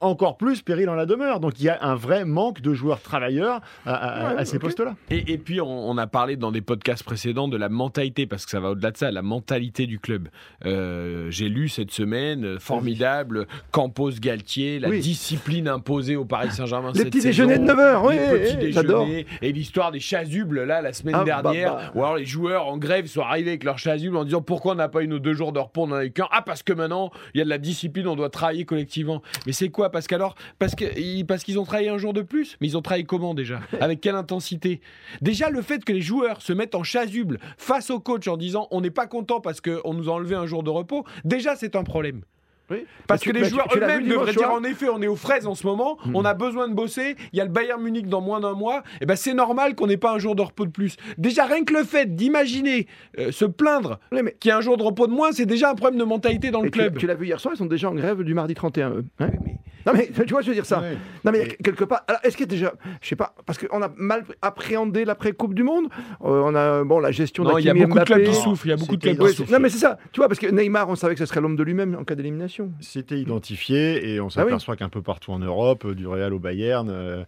encore 0.00 0.36
plus 0.36 0.62
péril 0.62 0.88
en 0.88 0.94
la 0.94 1.06
demeure. 1.06 1.40
Donc 1.40 1.58
il 1.60 1.64
y 1.64 1.68
a 1.68 1.78
un 1.82 1.94
vrai 1.94 2.24
manque 2.24 2.60
de 2.60 2.72
joueurs 2.74 3.00
travailleurs 3.00 3.60
à, 3.86 3.94
à- 3.94 4.34
Ouais, 4.34 4.40
à 4.40 4.44
ces 4.44 4.58
postes-là. 4.58 4.94
Et, 5.10 5.32
et 5.32 5.38
puis, 5.38 5.60
on, 5.60 5.66
on 5.90 5.96
a 5.98 6.06
parlé 6.06 6.36
dans 6.36 6.50
des 6.52 6.60
podcasts 6.60 7.02
précédents 7.04 7.48
de 7.48 7.56
la 7.56 7.68
mentalité, 7.68 8.26
parce 8.26 8.44
que 8.44 8.50
ça 8.50 8.60
va 8.60 8.70
au-delà 8.70 8.90
de 8.90 8.96
ça, 8.96 9.10
la 9.10 9.22
mentalité 9.22 9.86
du 9.86 9.98
club. 9.98 10.28
Euh, 10.66 11.30
J'ai 11.30 11.48
lu 11.48 11.68
cette 11.68 11.90
semaine, 11.90 12.44
euh, 12.44 12.58
formidable, 12.58 13.46
Campos 13.70 14.10
Galtier, 14.20 14.78
la 14.78 14.88
Oui. 14.88 15.00
discipline 15.00 15.68
imposée 15.68 16.16
au 16.16 16.24
Paris 16.24 16.50
Saint-Germain. 16.50 16.92
Les 16.92 16.98
cette 17.00 17.08
petits 17.08 17.20
saison, 17.22 17.46
déjeuners 17.46 17.58
de 17.58 17.64
9 17.64 17.78
heures, 17.78 18.04
oui, 18.04 18.14
les 18.16 18.38
petits 18.38 18.56
oui, 18.60 18.72
j'adore. 18.72 19.04
déjeuners, 19.06 19.26
et 19.42 19.52
l'histoire 19.52 19.92
des 19.92 20.00
chasubles, 20.00 20.64
là, 20.64 20.80
la 20.82 20.92
semaine 20.92 21.14
Ah, 21.16 21.24
bah, 21.24 21.42
dernière, 21.42 21.74
bah. 21.76 21.92
où 21.94 22.02
alors 22.04 22.16
les 22.16 22.26
joueurs 22.26 22.66
en 22.66 22.76
grève 22.78 23.06
sont 23.06 23.22
arrivés 23.22 23.50
avec 23.50 23.64
leurs 23.64 23.78
chasubles 23.78 24.16
en 24.16 24.24
disant 24.24 24.42
pourquoi 24.42 24.72
on 24.72 24.76
n'a 24.76 24.88
pas 24.88 25.02
eu 25.02 25.08
nos 25.08 25.18
deux 25.18 25.34
jours 25.34 25.52
de 25.52 25.58
repos, 25.58 25.82
on 25.82 25.90
en 25.92 25.96
a 25.96 26.04
eu 26.04 26.10
qu'un? 26.10 26.26
Ah, 26.30 26.42
parce 26.42 26.62
que 26.62 26.72
maintenant, 26.72 27.10
il 27.34 27.38
y 27.38 27.40
a 27.40 27.44
de 27.44 27.50
la 27.50 27.58
discipline, 27.58 28.06
on 28.08 28.16
doit 28.16 28.30
travailler 28.30 28.64
collectivement. 28.64 29.22
Mais 29.46 29.52
c'est 29.52 29.68
quoi 29.68 29.87
Parce 29.88 30.06
qu'alors, 30.06 30.34
parce 30.58 30.74
que- 30.74 31.22
parce 31.24 31.44
qu'ils 31.44 31.58
ont 31.58 31.64
travaillé 31.64 31.88
un 31.88 31.98
jour 31.98 32.12
de 32.12 32.22
plus 32.22 32.56
Mais 32.60 32.66
ils 32.68 32.76
ont 32.76 32.82
travaillé 32.82 33.04
comment 33.04 33.34
déjà? 33.34 33.60
Avec 33.80 34.00
quelle 34.00 34.14
intensité? 34.16 34.80
Déjà, 35.20 35.50
le 35.50 35.62
fait 35.62 35.84
que 35.84 35.92
les 35.92 36.02
joueurs 36.02 36.42
se 36.42 36.52
mettent 36.52 36.74
en 36.74 36.82
chasuble 36.84 37.38
face 37.56 37.90
au 37.90 38.00
coach 38.00 38.28
en 38.28 38.36
disant 38.36 38.68
on 38.70 38.80
n'est 38.80 38.90
pas 38.90 39.06
content 39.06 39.40
parce 39.40 39.60
qu'on 39.60 39.94
nous 39.94 40.08
a 40.08 40.12
enlevé 40.12 40.34
un 40.34 40.46
jour 40.46 40.62
de 40.62 40.70
repos, 40.70 41.04
déjà 41.24 41.56
c'est 41.56 41.76
un 41.76 41.84
problème. 41.84 42.22
Oui. 42.70 42.84
Parce 43.06 43.22
tu- 43.22 43.30
que 43.32 43.34
les 43.34 43.44
joueurs 43.48 43.66
eux-mêmes 43.74 44.06
devraient 44.06 44.34
dire 44.34 44.50
en 44.52 44.62
effet, 44.62 44.90
on 44.90 45.00
est 45.00 45.06
aux 45.06 45.16
fraises 45.16 45.46
en 45.46 45.54
ce 45.54 45.66
moment, 45.66 45.96
Hmm. 46.04 46.14
on 46.14 46.22
a 46.26 46.34
besoin 46.34 46.68
de 46.68 46.74
bosser, 46.74 47.16
il 47.32 47.38
y 47.38 47.40
a 47.40 47.44
le 47.46 47.50
Bayern 47.50 47.82
Munich 47.82 48.06
dans 48.08 48.20
moins 48.20 48.40
d'un 48.40 48.52
mois, 48.52 48.82
et 49.00 49.06
ben 49.06 49.16
c'est 49.16 49.32
normal 49.32 49.74
qu'on 49.74 49.86
n'ait 49.86 49.96
pas 49.96 50.12
un 50.12 50.18
jour 50.18 50.36
de 50.36 50.42
repos 50.42 50.66
de 50.66 50.70
plus. 50.70 50.98
Déjà, 51.16 51.46
rien 51.46 51.64
que 51.64 51.72
le 51.72 51.82
fait 51.82 52.14
d'imaginer 52.14 52.86
euh, 53.18 53.32
se 53.32 53.46
plaindre 53.46 53.98
Oui, 54.12 54.20
mais- 54.22 54.36
qu'il 54.38 54.50
y 54.50 54.52
a 54.52 54.58
un 54.58 54.60
jour 54.60 54.76
de 54.76 54.82
repos 54.82 55.06
de 55.06 55.12
moins, 55.12 55.32
c'est 55.32 55.46
déjà 55.46 55.70
un 55.70 55.74
problème 55.74 55.98
de 55.98 56.04
mentalité 56.04 56.50
dans 56.50 56.60
le 56.60 56.68
Et 56.68 56.70
club. 56.70 56.98
tu 56.98 57.06
l'as 57.06 57.14
vu 57.14 57.24
hier 57.24 57.40
soir, 57.40 57.54
ils 57.54 57.58
sont 57.58 57.64
déjà 57.64 57.88
en 57.88 57.94
grève 57.94 58.22
du 58.22 58.34
mardi 58.34 58.52
31, 58.52 58.90
eux. 58.90 59.04
hein? 59.18 59.30
mais- 59.46 59.56
non 59.92 59.98
mais 59.98 60.08
tu 60.12 60.32
vois, 60.32 60.42
je 60.42 60.48
veux 60.48 60.54
dire 60.54 60.66
ça. 60.66 60.80
Ouais. 60.80 60.96
Non 61.24 61.32
mais 61.32 61.42
Et- 61.46 61.56
quelque 61.62 61.84
part, 61.84 62.02
alors 62.06 62.20
est-ce 62.24 62.36
qu'il 62.36 62.44
y 62.46 62.48
a 62.48 62.50
déjà, 62.50 62.72
je 63.00 63.08
sais 63.08 63.16
pas, 63.16 63.34
parce 63.46 63.58
qu'on 63.58 63.82
a 63.82 63.90
mal 63.96 64.24
appréhendé 64.42 65.04
l'après 65.04 65.32
Coupe 65.32 65.54
du 65.54 65.62
Monde. 65.62 65.86
Euh, 66.24 66.42
on 66.44 66.54
a 66.54 66.84
bon 66.84 66.98
la 67.00 67.10
gestion 67.10 67.44
Non, 67.44 67.58
il 67.58 67.64
y 67.64 67.70
a 67.70 67.74
beaucoup 67.74 67.98
de 67.98 68.04
clubs 68.04 68.24
qui 68.24 68.34
souffrent, 68.34 68.66
il 68.66 68.70
y 68.70 68.72
a 68.72 68.76
beaucoup 68.76 68.96
de 68.96 69.00
clubs 69.02 69.18
qui 69.28 69.34
souffrent. 69.34 69.52
non 69.52 69.58
mais 69.60 69.68
c'est 69.68 69.78
ça, 69.78 69.98
tu 70.12 70.20
vois, 70.20 70.28
parce 70.28 70.38
que 70.40 70.46
Neymar, 70.46 70.88
on 70.88 70.94
savait 70.96 71.14
que 71.14 71.20
ce 71.20 71.26
serait 71.26 71.40
l'homme 71.40 71.56
de 71.56 71.62
lui-même 71.62 71.96
en 71.98 72.04
cas 72.04 72.14
d'élimination. 72.14 72.70
C'était 72.80 73.18
identifié 73.18 74.12
et 74.14 74.20
on 74.20 74.24
Ah 74.24 74.26
oui. 74.28 74.32
s'aperçoit 74.34 74.76
qu'un 74.76 74.88
peu 74.88 75.02
partout 75.02 75.32
en 75.32 75.38
Europe, 75.38 75.84
euh, 75.86 75.94
du 75.94 76.06
Real 76.06 76.32
au 76.34 76.38
Bayern, 76.38 76.88
euh, 76.90 77.24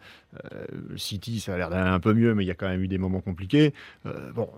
euh, 0.53 0.65
City, 0.97 1.41
ça 1.41 1.55
a 1.55 1.57
l'air 1.57 1.71
d'aller 1.71 1.89
un 1.89 2.01
peu 2.01 2.13
mieux, 2.15 2.35
mais 2.35 2.45
il 2.45 2.47
y 2.47 2.51
a 2.51 2.55
quand 2.55 2.69
même 2.69 2.83
eu 2.83 2.89
des 2.89 2.99
moments 2.99 3.21
compliqués. 3.21 3.73
Euh, 4.07 4.11
bon, 4.35 4.49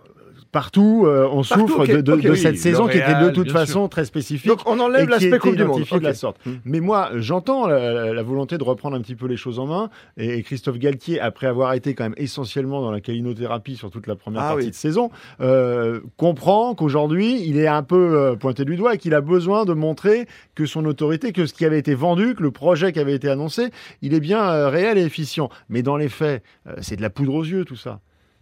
partout, 0.51 1.05
euh, 1.07 1.27
on 1.31 1.43
Partout, 1.43 1.69
souffre 1.69 1.87
de, 1.87 2.01
de- 2.01 2.13
ok, 2.13 2.21
de 2.23 2.31
oui, 2.31 2.39
cette 2.39 2.59
saison 2.59 2.87
qui 2.89 2.99
était 2.99 3.21
de 3.23 3.31
toute 3.31 3.51
façon 3.51 3.89
très 3.89 4.05
spécifique. 4.05 4.49
Donc 4.49 4.61
on 4.67 4.79
enlève 4.81 5.09
l'aspect 5.09 5.39
Coupe 5.39 5.57
du 5.57 5.65
Monde. 5.65 5.77
identifié 5.77 5.99
de 5.99 6.05
la 6.05 6.15
sorte. 6.15 6.37
Hmm. 6.47 6.57
Mais 6.65 6.81
moi, 6.81 7.11
j'entends 7.17 7.67
la, 7.93 8.13
la 8.13 8.23
volonté 8.23 8.59
de 8.59 8.65
reprendre 8.65 8.97
un 8.97 9.01
petit 9.01 9.15
peu 9.15 9.27
les 9.27 9.37
choses 9.37 9.59
en 9.59 9.67
main. 9.67 9.91
Et, 10.17 10.39
et 10.39 10.43
Christophe 10.43 10.79
Galtier, 10.79 11.21
après 11.21 11.47
avoir 11.47 11.73
été 11.75 11.95
quand 11.95 12.05
même 12.05 12.15
essentiellement 12.17 12.81
dans 12.81 12.91
la 12.91 13.01
calinothérapie 13.01 13.77
sur 13.77 13.91
toute 13.91 14.07
la 14.07 14.17
première 14.17 14.43
Ah 14.43 14.49
partie 14.49 14.65
oui. 14.65 14.71
de 14.71 14.77
saison, 14.77 15.11
euh, 15.41 16.01
comprend 16.17 16.75
qu'aujourd'hui, 16.75 17.43
il 17.47 17.59
est 17.59 17.69
un 17.69 17.83
peu 17.83 18.17
euh, 18.17 18.37
pointé 18.37 18.65
du 18.65 18.77
doigt 18.77 18.95
et 18.95 18.99
qu'il 18.99 19.15
a 19.15 19.21
besoin 19.21 19.65
de 19.65 19.73
montrer 19.73 20.27
que 20.55 20.67
son 20.67 20.85
autorité, 20.85 21.33
que 21.33 21.47
ce 21.47 21.55
qui 21.55 21.65
avait 21.65 21.79
été 21.79 21.95
vendu, 21.95 22.35
que 22.35 22.43
le 22.43 22.51
projet 22.51 22.93
qui 22.93 23.01
avait 23.01 23.15
été 23.15 23.29
annoncé, 23.29 23.71
il 24.01 24.15
est 24.15 24.21
bien 24.21 24.43
euh, 24.49 24.69
réel 24.69 24.99
et 24.99 25.03
efficient. 25.03 25.49
Mais 25.69 25.83
dans 25.83 25.97
les 25.97 26.09
faits, 26.09 26.43
c'est 26.81 26.97
de 26.97 27.03
la 27.03 27.11
poudre 27.11 27.35
aux 27.35 27.45
yeux 27.45 27.65
tout 27.65 27.77
ça. 27.77 28.01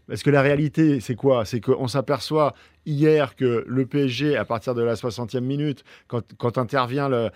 Parce 0.09 0.25
que 0.25 0.31
la 0.31 0.43
réalité, 0.43 0.99
c'est 0.99 1.15
quoi? 1.15 1.45
C'est 1.45 1.61
qu'on 1.61 1.87
s'aperçoit 1.87 2.55
hier 2.87 3.37
que 3.37 3.65
le 3.67 3.87
PSG, 3.87 4.37
à 4.37 4.45
partir 4.45 4.75
de 4.75 4.83
la 4.83 4.95
60e 4.95 5.41
minute, 5.41 5.85
quand, 6.09 6.59
intervient 6.59 7.11
euh, 7.13 7.31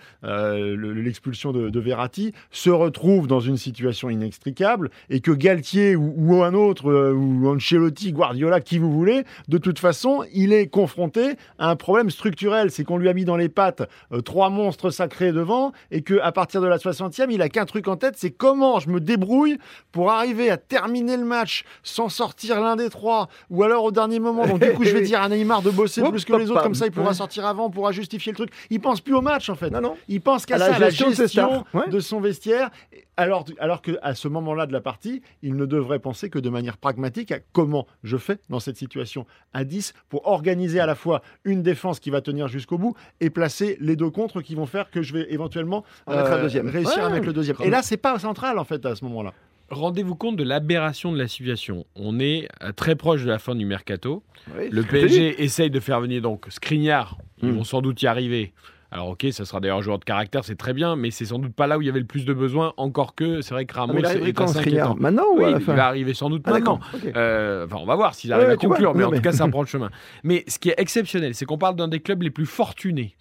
le- 0.75 0.93
l'expulsion 0.93 1.51
de, 1.51 1.69
de 1.69 1.79
Verratti, 1.79 2.33
se 2.51 2.69
retrouve 2.69 3.27
dans 3.27 3.39
une 3.39 3.57
situation 3.57 4.09
inextricable 4.09 4.89
et 5.09 5.19
que 5.19 5.31
Galtier 5.31 5.95
ou, 5.95 6.43
un 6.43 6.53
autre, 6.53 6.89
euh, 6.91 7.13
ou 7.13 7.47
Ancelotti, 7.47 8.11
Guardiola, 8.11 8.59
qui 8.61 8.77
vous 8.79 8.91
voulez, 8.91 9.23
de 9.47 9.57
toute 9.57 9.79
façon, 9.79 10.23
il 10.33 10.51
est 10.53 10.67
confronté 10.67 11.35
à 11.59 11.69
un 11.69 11.75
problème 11.75 12.09
structurel. 12.09 12.71
C'est 12.71 12.83
qu'on 12.83 12.97
lui 12.97 13.09
a 13.09 13.13
mis 13.13 13.25
dans 13.25 13.37
les 13.37 13.49
pattes 13.49 13.83
euh, 14.11 14.21
trois 14.21 14.49
monstres 14.49 14.89
sacrés 14.89 15.31
devant 15.31 15.71
et 15.91 16.01
qu'à 16.01 16.31
partir 16.31 16.61
de 16.61 16.67
la 16.67 16.77
60e, 16.77 17.27
il 17.29 17.41
a 17.41 17.49
qu'un 17.49 17.65
truc 17.65 17.87
en 17.87 17.95
tête, 17.95 18.15
c'est 18.17 18.31
comment 18.31 18.79
je 18.79 18.89
me 18.89 18.99
débrouille 18.99 19.57
pour 19.91 20.11
arriver 20.11 20.49
à 20.49 20.57
terminer 20.57 21.17
le 21.17 21.25
match 21.25 21.63
sans 21.83 22.09
sortir 22.09 22.59
l'un 22.61 22.75
des 22.75 22.89
trois 22.89 23.29
ou 23.49 23.63
alors 23.63 23.83
au 23.83 23.91
dernier 23.91 24.19
moment. 24.19 24.45
Donc 24.47 24.61
du 24.61 24.71
coup, 24.73 24.83
je 24.83 24.91
vais 24.91 25.01
dire 25.01 25.21
à 25.35 25.37
Neymar 25.37 25.61
de 25.61 25.69
bosser 25.71 26.01
plus 26.01 26.25
que 26.25 26.33
les 26.33 26.49
autres, 26.49 26.63
comme 26.63 26.75
ça 26.75 26.85
il 26.85 26.91
pourra 26.91 27.09
Ouais. 27.09 27.13
sortir 27.13 27.45
avant, 27.45 27.69
pourra 27.69 27.91
justifier 27.91 28.31
le 28.31 28.35
truc. 28.37 28.49
Il 28.69 28.79
pense 28.79 29.01
plus 29.01 29.13
au 29.13 29.21
match 29.21 29.49
en 29.49 29.55
fait. 29.55 29.69
Non 29.69 29.81
non. 29.81 29.97
Il 30.07 30.21
pense 30.21 30.45
qu'à 30.45 30.55
À 30.55 30.57
la 30.57 30.65
à 30.75 30.79
gestion 30.89 31.09
de 31.09 31.95
ouais. 31.95 32.01
son 32.01 32.19
vestiaire, 32.19 32.69
alors, 33.17 33.45
alors 33.59 33.81
qu'à 33.81 34.13
ce 34.15 34.27
moment-là 34.27 34.65
de 34.65 34.73
la 34.73 34.81
partie, 34.81 35.21
il 35.41 35.55
ne 35.55 35.65
devrait 35.65 35.99
penser 35.99 36.29
que 36.29 36.39
de 36.39 36.49
manière 36.49 36.77
pragmatique 36.77 37.31
à 37.31 37.39
comment 37.53 37.85
je 38.03 38.17
fais 38.17 38.37
dans 38.49 38.59
cette 38.59 38.77
situation 38.77 39.25
à 39.53 39.63
10 39.63 39.93
pour 40.09 40.27
organiser 40.27 40.79
à 40.79 40.85
la 40.85 40.95
fois 40.95 41.21
une 41.43 41.61
défense 41.63 41.99
qui 41.99 42.09
va 42.09 42.21
tenir 42.21 42.47
jusqu'au 42.47 42.77
bout 42.77 42.95
et 43.21 43.29
placer 43.29 43.77
les 43.79 43.95
deux 43.95 44.09
contres 44.09 44.41
qui 44.41 44.55
vont 44.55 44.65
faire 44.65 44.89
que 44.89 45.01
je 45.01 45.13
vais 45.13 45.27
éventuellement 45.31 45.83
euh, 46.09 46.47
réussir 46.65 47.03
à 47.03 47.07
Ouais. 47.07 47.13
mettre 47.13 47.25
le 47.25 47.33
deuxième. 47.33 47.55
Et 47.63 47.69
là, 47.69 47.81
c'est 47.81 47.97
pas 47.97 48.17
central 48.19 48.57
en 48.59 48.63
fait 48.63 48.85
à 48.85 48.95
ce 48.95 49.03
moment-là. 49.05 49.33
Rendez-vous 49.69 50.15
compte 50.15 50.35
de 50.35 50.43
l'aberration 50.43 51.11
de 51.11 51.17
la 51.17 51.27
situation. 51.27 51.85
On 51.95 52.19
est 52.19 52.47
euh, 52.63 52.71
très 52.71 52.95
proche 52.95 53.23
de 53.23 53.29
la 53.29 53.39
fin 53.39 53.55
du 53.55 53.65
mercato. 53.65 54.23
Oui, 54.55 54.69
Le. 54.69 54.83
PSG 54.83 55.43
essaye 55.43 55.71
de 55.71 55.79
faire 55.79 55.99
venir 56.01 56.21
donc 56.21 56.45
Skriniar. 56.49 57.17
Ils 57.41 57.49
Hmm. 57.49 57.55
vont 57.57 57.63
sans 57.63 57.81
doute 57.81 58.01
y 58.01 58.07
arriver. 58.07 58.53
Alors 58.91 59.09
ok, 59.09 59.25
ça 59.31 59.43
sera 59.43 59.59
d'ailleurs 59.59 59.79
un 59.79 59.81
joueur 59.81 59.99
de 59.99 60.05
caractère, 60.05 60.45
c'est 60.45 60.55
très 60.55 60.71
bien, 60.71 60.95
mais 60.95 61.11
c'est 61.11 61.25
sans 61.25 61.39
doute 61.39 61.53
pas 61.53 61.67
là 61.67 61.77
où 61.77 61.81
il 61.81 61.85
y 61.85 61.89
avait 61.89 61.99
le 61.99 62.05
plus 62.05 62.23
de 62.23 62.33
besoin. 62.33 62.73
Encore 62.77 63.13
que 63.15 63.41
c'est 63.41 63.53
vrai 63.53 63.65
que 63.65 63.73
Ah, 63.75 63.81
Ramos 63.81 64.05
arrive 64.05 64.27
est 64.27 64.33
quand 64.33 64.47
Skriniar. 64.47 64.95
Maintenant 64.95 65.25
ou 65.33 65.39
Oui, 65.43 65.51
il 65.57 65.63
va 65.65 65.87
arriver 65.87 66.13
sans 66.13 66.29
doute 66.29 66.43
Ah, 66.45 66.51
maintenant. 66.51 66.79
Euh, 67.15 67.65
Enfin, 67.65 67.77
on 67.81 67.85
va 67.85 67.95
voir 67.95 68.13
s'il 68.15 68.31
arrive 68.31 68.45
ouais, 68.47 68.53
à 68.53 68.55
vois, 68.55 68.69
conclure, 68.69 68.93
mais 68.93 69.01
non, 69.01 69.07
en 69.07 69.11
mais- 69.11 69.17
tout 69.17 69.23
cas, 69.23 69.31
ça 69.33 69.47
prend 69.49 69.61
le 69.61 69.67
chemin. 69.67 69.89
Mais 70.23 70.43
ce 70.47 70.59
qui 70.59 70.69
est 70.69 70.75
exceptionnel, 70.77 71.33
c'est 71.33 71.45
qu'on 71.45 71.57
parle 71.57 71.75
d'un 71.75 71.87
des 71.89 71.99
clubs 71.99 72.21
les 72.21 72.29
plus 72.29 72.45
fortunés. 72.45 73.15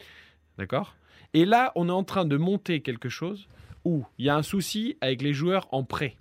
D'accord? 0.58 0.94
Et 1.32 1.44
là, 1.46 1.72
on 1.74 1.88
est 1.88 1.92
en 1.92 2.04
train 2.04 2.26
de 2.26 2.36
monter 2.36 2.80
quelque 2.80 3.08
chose 3.08 3.48
où 3.84 4.04
il 4.18 4.26
y 4.26 4.28
a 4.28 4.36
un 4.36 4.42
souci 4.42 4.96
avec 5.00 5.22
les 5.22 5.32
joueurs 5.32 5.66
en 5.72 5.82
prêt. 5.82 6.16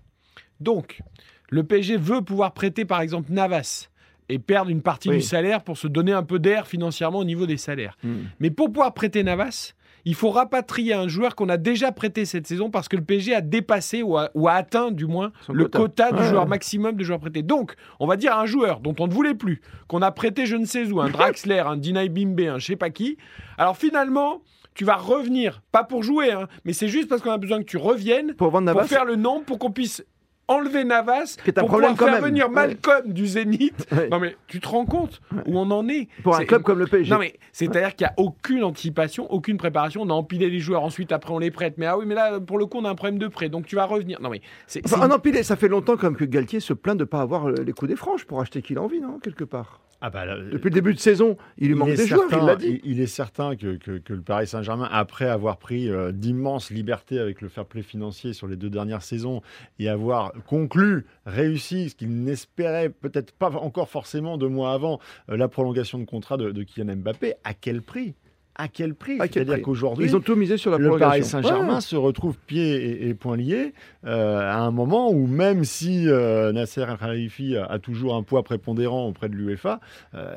Donc, 0.64 1.02
le 1.50 1.64
PSG 1.64 1.98
veut 1.98 2.22
pouvoir 2.22 2.54
prêter, 2.54 2.86
par 2.86 3.02
exemple, 3.02 3.32
Navas 3.32 3.90
et 4.30 4.40
perdre 4.40 4.72
une 4.72 4.82
partie 4.82 5.10
Oui. 5.10 5.18
du 5.18 5.22
salaire 5.22 5.64
pour 5.64 5.78
se 5.78 5.88
donner 5.88 6.14
un 6.14 6.24
peu 6.24 6.40
d'air 6.40 6.66
financièrement 6.66 7.20
au 7.20 7.26
niveau 7.26 7.46
des 7.46 7.58
salaires. 7.58 7.98
Hmm. 8.04 8.24
Mais 8.40 8.50
pour 8.50 8.68
pouvoir 8.72 8.94
prêter 8.94 9.22
Navas, 9.24 9.74
il 10.06 10.16
faut 10.16 10.32
rapatrier 10.32 10.94
un 10.94 11.08
joueur 11.08 11.36
qu'on 11.36 11.48
a 11.50 11.58
déjà 11.58 11.92
prêté 11.92 12.26
cette 12.26 12.48
saison 12.48 12.70
parce 12.70 12.88
que 12.90 12.96
le 12.98 13.04
PSG 13.04 13.36
a 13.36 13.42
dépassé 13.42 14.02
ou 14.02 14.18
a, 14.18 14.30
ou 14.34 14.48
a 14.48 14.54
atteint 14.54 14.92
du 14.92 15.06
moins 15.06 15.32
Son 15.46 15.54
le 15.54 15.66
quota. 15.66 16.10
quota, 16.10 16.12
du 16.24 16.28
joueur 16.30 16.44
ouais. 16.44 16.50
maximum 16.50 16.96
de 16.96 17.04
joueurs 17.04 17.20
prêtés. 17.20 17.42
Donc, 17.44 17.76
on 18.00 18.08
va 18.08 18.16
dire 18.18 18.36
un 18.38 18.46
joueur 18.46 18.80
dont 18.80 18.96
on 19.00 19.08
ne 19.08 19.14
voulait 19.14 19.36
plus, 19.36 19.62
qu'on 19.88 20.02
a 20.02 20.12
prêté 20.12 20.46
je 20.46 20.56
ne 20.56 20.66
sais 20.66 20.90
où, 20.92 21.00
un 21.02 21.10
Draxler, 21.10 21.60
un 21.60 21.78
Dinay 21.78 22.10
Bimbe, 22.10 22.40
un 22.42 22.60
je 22.60 22.66
sais 22.66 22.76
pas 22.76 22.90
qui. 22.90 23.18
Alors 23.58 23.78
finalement, 23.78 24.42
tu 24.74 24.86
vas 24.86 24.96
revenir, 24.96 25.62
pas 25.72 25.84
pour 25.84 26.02
jouer, 26.04 26.32
hein, 26.32 26.48
mais 26.66 26.74
c'est 26.74 26.88
juste 26.88 27.08
parce 27.08 27.22
qu'on 27.22 27.32
a 27.32 27.38
besoin 27.38 27.60
que 27.60 27.66
tu 27.66 27.78
reviennes 27.78 28.34
Pour 28.36 28.50
vendre 28.50 28.72
pour 28.72 28.76
Navas. 28.82 28.88
faire 28.88 29.06
le 29.06 29.16
nom, 29.16 29.42
pour 29.46 29.60
qu'on 29.60 29.72
puisse 29.72 30.04
enlever 30.48 30.84
Navas, 30.84 31.38
pour 31.56 31.68
pouvoir 31.68 31.96
quand 31.96 32.06
faire 32.06 32.14
même. 32.16 32.24
venir 32.26 32.48
Ouais. 32.48 32.54
Malcolm 32.54 33.12
du 33.14 33.26
Zénith. 33.28 33.88
Ouais. 33.94 34.10
Non 34.10 34.20
mais 34.20 34.36
tu 34.48 34.60
te 34.60 34.68
rends 34.68 34.86
compte 34.86 35.22
où 35.46 35.58
on 35.58 35.70
en 35.72 35.88
est 35.88 36.08
Pour 36.24 36.36
un 36.36 36.46
club 36.46 36.64
comme 36.64 36.80
le 36.80 36.88
PSG. 36.88 37.12
non 37.12 37.20
mais 37.20 37.36
c'est-à-dire 37.52 37.96
qu'il 37.96 38.06
n'y 38.06 38.10
a 38.10 38.14
aucune 38.18 38.64
anticipation, 38.64 39.32
aucune 39.32 39.58
préparation. 39.58 40.02
On 40.02 40.10
a 40.10 40.14
empilé 40.14 40.50
les 40.50 40.60
joueurs, 40.60 40.84
ensuite 40.84 41.12
après 41.12 41.32
on 41.34 41.40
les 41.40 41.52
prête. 41.52 41.76
Mais 41.78 41.86
ah 41.86 41.98
oui, 41.98 42.06
mais 42.08 42.16
là 42.16 42.40
pour 42.40 42.58
le 42.58 42.66
coup 42.66 42.78
on 42.80 42.86
a 42.86 42.90
un 42.90 42.96
problème 42.96 43.20
de 43.20 43.28
prêt, 43.28 43.50
donc 43.50 43.66
tu 43.68 43.76
vas 43.76 43.86
revenir. 43.86 44.20
Non 44.22 44.30
mais 44.30 44.42
c'est 44.68 44.82
Enfin, 44.86 45.02
un 45.04 45.12
empilé, 45.12 45.44
ça 45.44 45.56
fait 45.56 45.68
longtemps 45.68 45.96
quand 45.96 46.08
même 46.08 46.16
que 46.16 46.26
Galtier 46.26 46.60
se 46.60 46.74
plaint 46.74 46.98
de 46.98 47.04
ne 47.04 47.08
pas 47.08 47.22
avoir 47.22 47.48
euh, 47.50 47.54
les 47.66 47.72
coups 47.74 47.90
des 47.90 47.96
franches 47.96 48.26
pour 48.26 48.42
acheter 48.42 48.62
qu'il 48.62 48.78
a 48.78 48.82
envie, 48.82 49.00
non 49.00 49.20
Quelque 49.20 49.44
part. 49.44 49.80
Ah 50.06 50.10
bah, 50.10 50.26
là, 50.26 50.36
Depuis 50.38 50.66
le 50.70 50.74
début 50.74 50.94
de 50.94 51.00
saison, 51.00 51.38
il 51.58 51.70
lui 51.70 51.76
manque 51.76 51.94
des 51.94 52.06
joueurs, 52.08 52.26
il 52.26 52.30
certain- 52.32 52.46
l'a 52.46 52.56
dit. 52.58 52.82
il- 52.84 52.92
il 52.92 53.00
est 53.00 53.08
certain 53.08 53.56
que, 53.56 53.78
que- 53.78 54.00
que 54.00 54.12
le 54.14 54.22
Paris 54.22 54.48
Saint-Germain, 54.48 54.90
après 54.92 55.30
avoir 55.30 55.56
pris 55.58 55.90
euh, 55.90 56.12
d'immenses 56.12 56.72
libertés 56.72 57.20
avec 57.20 57.40
le 57.40 57.48
fair 57.48 57.66
play 57.66 57.84
financier 57.84 58.34
sur 58.34 58.48
les 58.48 58.58
deux 58.58 58.70
dernières 58.70 59.02
saisons 59.02 59.42
et 59.80 59.88
avoir 59.88 60.34
conclu, 60.46 61.06
réussi, 61.26 61.90
ce 61.92 61.96
qu'il 61.96 62.10
n'espérait 62.26 62.90
peut-être 62.90 63.32
pas 63.32 63.50
encore 63.52 63.88
forcément 63.88 64.38
deux 64.38 64.50
mois 64.50 64.74
avant, 64.74 65.00
euh, 65.30 65.38
la 65.38 65.48
prolongation 65.48 66.00
de 66.00 66.04
contrat 66.06 66.36
de, 66.36 66.52
de 66.52 66.64
Kylian 66.64 66.98
Mbappé, 66.98 67.36
à 67.46 67.54
quel 67.54 67.82
prix? 67.82 68.14
À 68.56 68.68
quel 68.68 68.94
prix 68.94 69.14
À 69.20 69.28
quel 69.28 69.46
C'est-à-dire 69.46 69.64
qu'aujourd'hui, 69.64 70.06
Ils 70.06 70.16
ont 70.16 70.20
tout 70.20 70.36
misé 70.36 70.58
sur 70.58 70.70
la 70.72 70.78
le 70.78 70.98
Paris. 70.98 71.24
Saint-Germain 71.24 71.76
Ouais. 71.76 71.82
se 71.82 71.96
retrouve 71.96 72.38
pieds 72.38 72.76
et, 73.04 73.10
et 73.10 73.14
poings 73.16 73.36
liés 73.38 73.74
euh, 74.06 74.40
à 74.42 74.60
un 74.60 74.70
moment 74.72 75.10
où 75.12 75.26
même 75.26 75.64
si 75.64 76.08
euh, 76.08 76.52
Nasser 76.52 76.82
El 76.88 76.98
Khalifi 76.98 77.58
a, 77.58 77.66
a 77.66 77.80
toujours 77.80 78.16
un 78.16 78.22
poids 78.24 78.44
prépondérant 78.44 79.08
auprès 79.08 79.28
de 79.30 79.36
l'UEFA, 79.36 79.80
euh, 80.14 80.36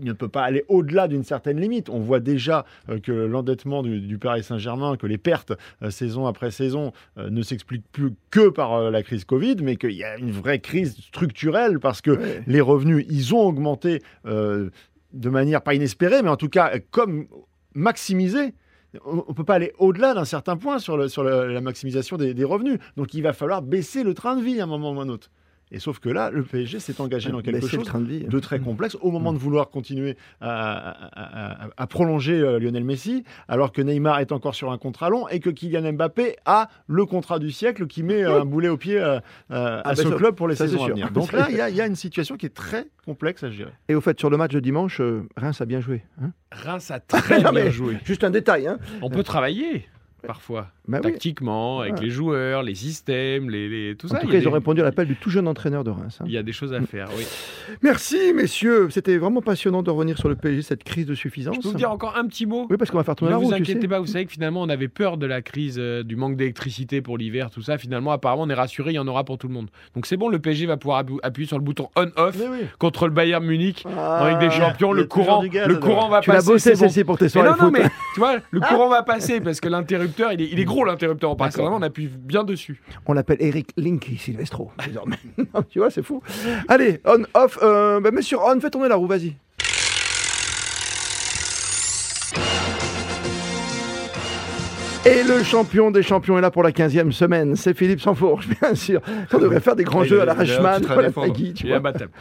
il 0.00 0.06
ne 0.06 0.12
peut 0.12 0.28
pas 0.28 0.42
aller 0.44 0.64
au-delà 0.68 1.06
d'une 1.08 1.24
certaine 1.24 1.60
limite. 1.60 1.90
On 1.90 1.98
voit 2.00 2.20
déjà 2.20 2.64
que 3.02 3.12
l'endettement 3.12 3.82
du, 3.82 4.00
du 4.00 4.16
Paris 4.18 4.42
Saint-Germain, 4.42 4.96
que 4.96 5.06
les 5.06 5.18
pertes 5.18 5.52
saison 5.90 6.26
après 6.26 6.50
saison 6.50 6.92
ne 7.18 7.42
s'expliquent 7.42 7.90
plus 7.92 8.12
que 8.30 8.48
par 8.48 8.90
la 8.90 9.02
crise 9.02 9.24
Covid, 9.24 9.56
mais 9.62 9.76
qu'il 9.76 9.92
y 9.92 10.04
a 10.04 10.16
une 10.16 10.30
vraie 10.30 10.60
crise 10.60 10.96
structurelle 10.96 11.78
parce 11.78 12.00
que 12.00 12.10
Ouais. 12.12 12.42
les 12.46 12.60
revenus, 12.60 13.04
ils 13.10 13.34
ont 13.34 13.40
augmenté 13.42 14.00
de 14.24 15.28
manière 15.28 15.62
pas 15.62 15.74
inespérée, 15.74 16.22
mais 16.22 16.28
en 16.30 16.36
tout 16.36 16.48
cas 16.48 16.72
comme 16.90 17.26
maximisés. 17.74 18.54
On 19.04 19.24
ne 19.28 19.34
peut 19.34 19.44
pas 19.44 19.54
aller 19.54 19.72
au-delà 19.78 20.14
d'un 20.14 20.24
certain 20.24 20.56
point 20.56 20.78
sur, 20.78 20.96
la 20.96 21.60
maximisation 21.60 22.16
des 22.16 22.44
revenus. 22.44 22.78
Donc 22.96 23.14
il 23.14 23.22
va 23.22 23.32
falloir 23.32 23.62
baisser 23.62 24.02
le 24.02 24.14
train 24.14 24.36
de 24.36 24.42
vie 24.42 24.60
à 24.60 24.64
un 24.64 24.66
moment 24.66 24.92
ou 24.92 25.00
à 25.00 25.04
un 25.04 25.08
autre. 25.08 25.30
Et 25.72 25.78
sauf 25.78 25.98
que 26.00 26.08
là, 26.08 26.30
le 26.30 26.42
PSG 26.42 26.80
s'est 26.80 27.00
engagé 27.00 27.30
dans 27.30 27.40
quelque 27.42 27.66
chose 27.66 27.84
train 27.84 28.00
de 28.00 28.06
vie. 28.06 28.24
de 28.24 28.38
très 28.40 28.58
complexe 28.58 28.96
au 29.00 29.10
moment 29.10 29.32
de 29.32 29.38
vouloir 29.38 29.70
continuer 29.70 30.16
à, 30.40 30.90
à- 30.90 31.64
à- 31.64 31.68
à 31.76 31.86
prolonger 31.86 32.34
euh, 32.40 32.58
Lionel 32.58 32.84
Messi, 32.84 33.24
alors 33.48 33.70
que 33.72 33.80
Neymar 33.82 34.20
est 34.20 34.32
encore 34.32 34.54
sur 34.54 34.72
un 34.72 34.78
contrat 34.78 35.10
long 35.10 35.28
et 35.28 35.38
que 35.40 35.50
Kylian 35.50 35.92
Mbappé 35.92 36.36
a 36.44 36.68
le 36.86 37.04
contrat 37.06 37.38
du 37.38 37.50
siècle 37.50 37.86
qui 37.86 38.02
met 38.02 38.24
euh, 38.24 38.40
un 38.42 38.44
boulet 38.44 38.68
au 38.68 38.76
pied 38.76 38.98
euh, 38.98 39.20
euh, 39.50 39.78
à 39.78 39.82
Ah, 39.84 39.94
ce 39.96 40.02
ben 40.02 40.10
ça- 40.10 40.16
club 40.16 40.34
pour 40.34 40.48
les 40.48 40.56
saisons 40.56 40.84
à 40.84 40.88
venir. 40.88 41.10
Donc 41.12 41.32
là, 41.32 41.46
il 41.50 41.56
y, 41.56 41.60
a- 41.60 41.70
il 41.70 41.76
y 41.76 41.80
a 41.80 41.86
une 41.86 41.96
situation 41.96 42.36
qui 42.36 42.46
est 42.46 42.54
très 42.54 42.86
complexe 43.04 43.44
à 43.44 43.50
gérer. 43.50 43.72
Et 43.88 43.94
au 43.94 44.00
fait, 44.00 44.18
sur 44.18 44.30
le 44.30 44.36
match 44.36 44.52
de 44.52 44.60
dimanche, 44.60 45.00
Reims 45.36 45.60
a 45.60 45.64
bien 45.66 45.80
joué. 45.80 46.02
hein. 46.20 46.30
Reims 46.52 46.90
a 46.90 47.00
très 47.00 47.40
Non, 47.42 47.52
bien 47.52 47.70
joué. 47.70 47.96
Juste 48.04 48.24
un 48.24 48.30
détail. 48.30 48.66
Hein. 48.66 48.78
On 49.02 49.10
peut 49.10 49.22
travailler 49.22 49.86
parfois, 50.26 50.68
Bah 50.90 50.98
oui. 51.04 51.12
tactiquement, 51.12 51.80
avec 51.80 52.00
les 52.00 52.10
joueurs, 52.10 52.62
les 52.62 52.74
systèmes, 52.74 53.48
les, 53.50 53.68
les- 53.68 53.96
tout 53.96 54.06
En 54.06 54.10
ça. 54.10 54.18
tout 54.18 54.26
il 54.26 54.28
y 54.30 54.32
cas, 54.32 54.38
ils 54.38 54.48
ont 54.48 54.52
répondu 54.52 54.80
à 54.80 54.84
l'appel 54.84 55.06
du 55.08 55.16
tout 55.16 55.30
jeune 55.30 55.46
entraîneur 55.48 55.84
de 55.84 55.90
Reims. 55.90 56.18
hein. 56.20 56.24
Il 56.26 56.32
y 56.32 56.38
a 56.38 56.42
des 56.42 56.52
choses 56.52 56.72
à 56.74 56.80
faire, 56.82 57.08
oui. 57.16 57.24
Merci, 57.82 58.32
messieurs. 58.34 58.88
C'était 58.90 59.16
vraiment 59.18 59.42
passionnant 59.42 59.82
de 59.82 59.90
revenir 59.90 60.18
sur 60.18 60.28
le 60.28 60.34
PSG, 60.36 60.62
cette 60.62 60.84
crise 60.84 61.06
de 61.06 61.14
suffisance. 61.14 61.54
Je 61.56 61.60
peux 61.60 61.68
vous 61.68 61.74
dire 61.74 61.90
encore 61.90 62.16
un 62.16 62.26
petit 62.26 62.46
mot 62.46 62.66
Oui, 62.70 62.76
parce 62.76 62.90
qu'on 62.90 62.98
va 62.98 63.04
faire 63.04 63.14
tourner 63.16 63.30
Ne 63.32 63.36
la 63.36 63.38
vous 63.44 63.50
roue, 63.50 63.54
tu 63.56 63.62
inquiétez 63.62 63.88
pas, 63.88 64.00
vous 64.00 64.06
savez 64.06 64.26
que 64.26 64.32
finalement 64.32 64.62
on 64.62 64.68
avait 64.68 64.88
peur 64.88 65.16
de 65.16 65.26
la 65.26 65.42
crise, 65.42 65.76
euh, 65.78 66.02
du 66.02 66.16
manque 66.16 66.36
d'électricité 66.36 67.00
pour 67.00 67.18
l'hiver, 67.18 67.50
tout 67.50 67.62
ça. 67.62 67.78
Finalement, 67.78 68.10
apparemment, 68.12 68.42
on 68.42 68.50
est 68.50 68.54
rassuré, 68.54 68.90
il 68.92 68.94
y 68.96 68.98
en 68.98 69.06
aura 69.08 69.24
pour 69.24 69.38
tout 69.38 69.48
le 69.48 69.54
monde. 69.54 69.68
Donc 69.94 70.06
c'est 70.06 70.16
bon, 70.16 70.28
le 70.28 70.38
PSG 70.38 70.66
va 70.66 70.76
pouvoir 70.76 71.04
appuyer 71.22 71.46
sur 71.46 71.58
le 71.58 71.64
bouton 71.64 71.88
on-off 71.96 72.36
oui. 72.40 72.66
contre 72.78 73.06
le 73.06 73.12
Bayern 73.12 73.44
Munich 73.44 73.84
Ah, 73.96 74.24
en 74.24 74.28
Ligue 74.28 74.38
des 74.40 74.50
Champions. 74.50 74.92
Le 74.92 75.04
courant, 75.04 75.44
gaz 75.44 75.68
le 75.68 75.76
courant 75.76 76.08
va 76.08 76.20
Tu 76.20 76.30
l'as 76.30 76.36
passer. 76.36 76.52
bossé, 76.52 76.70
c'est 76.70 76.72
bon. 76.72 76.78
celle-ci, 76.80 77.04
pour 77.04 77.18
tes 77.18 77.28
soirées 77.28 77.50
non, 77.50 77.66
non, 77.66 77.70
mais 77.70 77.82
tu 78.14 78.20
vois, 78.20 78.36
le 78.50 78.60
courant 78.60 78.88
va 78.88 79.02
passer 79.02 79.40
parce 79.40 79.60
que 79.60 79.68
l'interrupteur, 79.68 80.32
il 80.32 80.40
est, 80.42 80.48
il 80.52 80.58
l'interrupteur. 80.84 81.30
On 81.30 81.36
passe 81.36 81.56
vraiment, 81.56 81.76
on 81.76 81.82
appuie 81.82 82.08
bien 82.08 82.44
dessus. 82.44 82.82
On 83.06 83.12
l'appelle 83.12 83.38
Eric 83.40 83.72
Linky 83.76 84.16
Silvestro, 84.16 84.70
désormais. 84.86 85.18
tu 85.70 85.78
vois, 85.78 85.90
c'est 85.90 86.02
fou. 86.02 86.22
Allez, 86.68 87.00
on, 87.04 87.24
off. 87.34 87.58
Euh, 87.62 88.00
bah, 88.00 88.10
messieurs, 88.10 88.38
on, 88.40 88.58
fais 88.60 88.70
tourner 88.70 88.88
la 88.88 88.96
roue, 88.96 89.06
vas-y. 89.06 89.34
Et 95.06 95.22
le 95.22 95.42
champion 95.42 95.90
des 95.90 96.02
champions 96.02 96.36
est 96.36 96.42
là 96.42 96.50
pour 96.50 96.62
la 96.62 96.72
15e 96.72 97.10
semaine. 97.10 97.56
C'est 97.56 97.72
Philippe 97.72 98.02
Sansfourche, 98.02 98.46
bien 98.60 98.74
sûr. 98.74 99.00
On 99.32 99.38
devrait 99.38 99.60
faire 99.60 99.74
des 99.74 99.82
grands 99.84 100.04
jeux 100.04 100.20
à 100.20 100.26
la 100.26 100.38
un 100.38 100.44
titre 100.44 100.90
à 100.90 101.00
la. 101.00 101.10
Pagui, 101.10 101.54
tu 101.54 101.64
Il 101.64 101.66
est 101.68 101.70
vois. 101.70 101.78
imbattable. 101.78 102.12